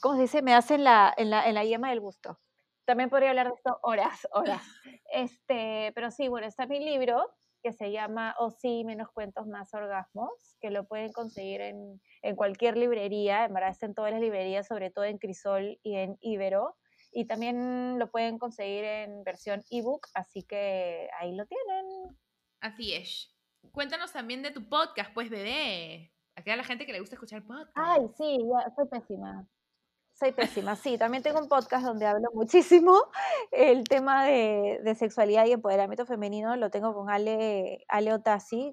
[0.00, 0.42] ¿cómo se dice?
[0.42, 2.38] Me hacen la, en la, en la yema del gusto.
[2.84, 4.62] También podría hablar de esto horas, horas.
[5.12, 9.72] Este, pero sí, bueno, está mi libro que se llama O sí, menos cuentos, más
[9.74, 14.20] orgasmos, que lo pueden conseguir en, en cualquier librería, en verdad está en todas las
[14.20, 16.76] librerías, sobre todo en Crisol y en Ibero.
[17.12, 22.18] Y también lo pueden conseguir en versión ebook, así que ahí lo tienen.
[22.60, 23.36] Así es.
[23.70, 26.12] Cuéntanos también de tu podcast, pues, bebé.
[26.34, 27.70] Aquí a la gente que le gusta escuchar podcast.
[27.74, 29.46] Ay, sí, ya, soy pésima.
[30.14, 30.98] Soy pésima, sí.
[30.98, 33.02] También tengo un podcast donde hablo muchísimo
[33.50, 36.54] el tema de, de sexualidad y empoderamiento femenino.
[36.56, 38.12] Lo tengo con Ale, Ale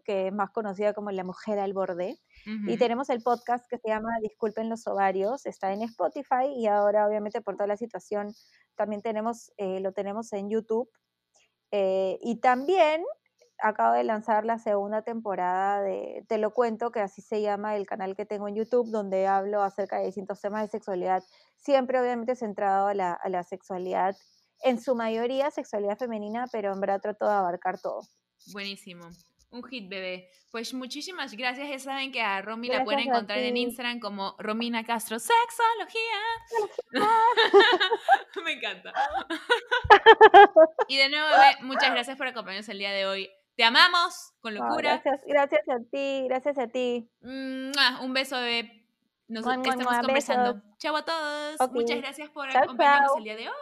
[0.04, 2.20] que es más conocida como La Mujer al Borde.
[2.68, 7.06] Y tenemos el podcast que se llama Disculpen los ovarios, está en Spotify y ahora
[7.06, 8.34] obviamente por toda la situación
[8.76, 10.90] también tenemos, eh, lo tenemos en YouTube.
[11.72, 13.04] Eh, y también
[13.62, 17.86] acabo de lanzar la segunda temporada de Te lo cuento, que así se llama el
[17.86, 21.24] canal que tengo en YouTube, donde hablo acerca de distintos temas de sexualidad,
[21.58, 24.16] siempre obviamente centrado a la, a la sexualidad,
[24.64, 28.02] en su mayoría sexualidad femenina, pero en verdad trato de abarcar todo.
[28.52, 29.10] Buenísimo.
[29.52, 30.30] Un hit, bebé.
[30.52, 31.70] Pues muchísimas gracias.
[31.70, 36.20] Ya saben que a Romy la pueden encontrar en Instagram como Romina Castro Sexología.
[38.44, 38.94] Me encanta.
[40.88, 43.30] y de nuevo, bebé, muchas gracias por acompañarnos el día de hoy.
[43.60, 45.02] Te amamos con locura.
[45.04, 47.12] gracias, gracias a ti, gracias a ti.
[47.22, 48.86] un beso, bebé.
[49.28, 50.62] Nos estamos conversando.
[50.78, 51.58] Chau a todos.
[51.74, 53.56] Muchas gracias por acompañarnos el día de hoy.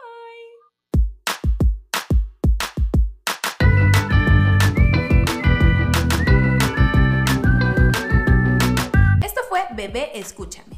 [9.74, 10.77] Bebé Escúchame.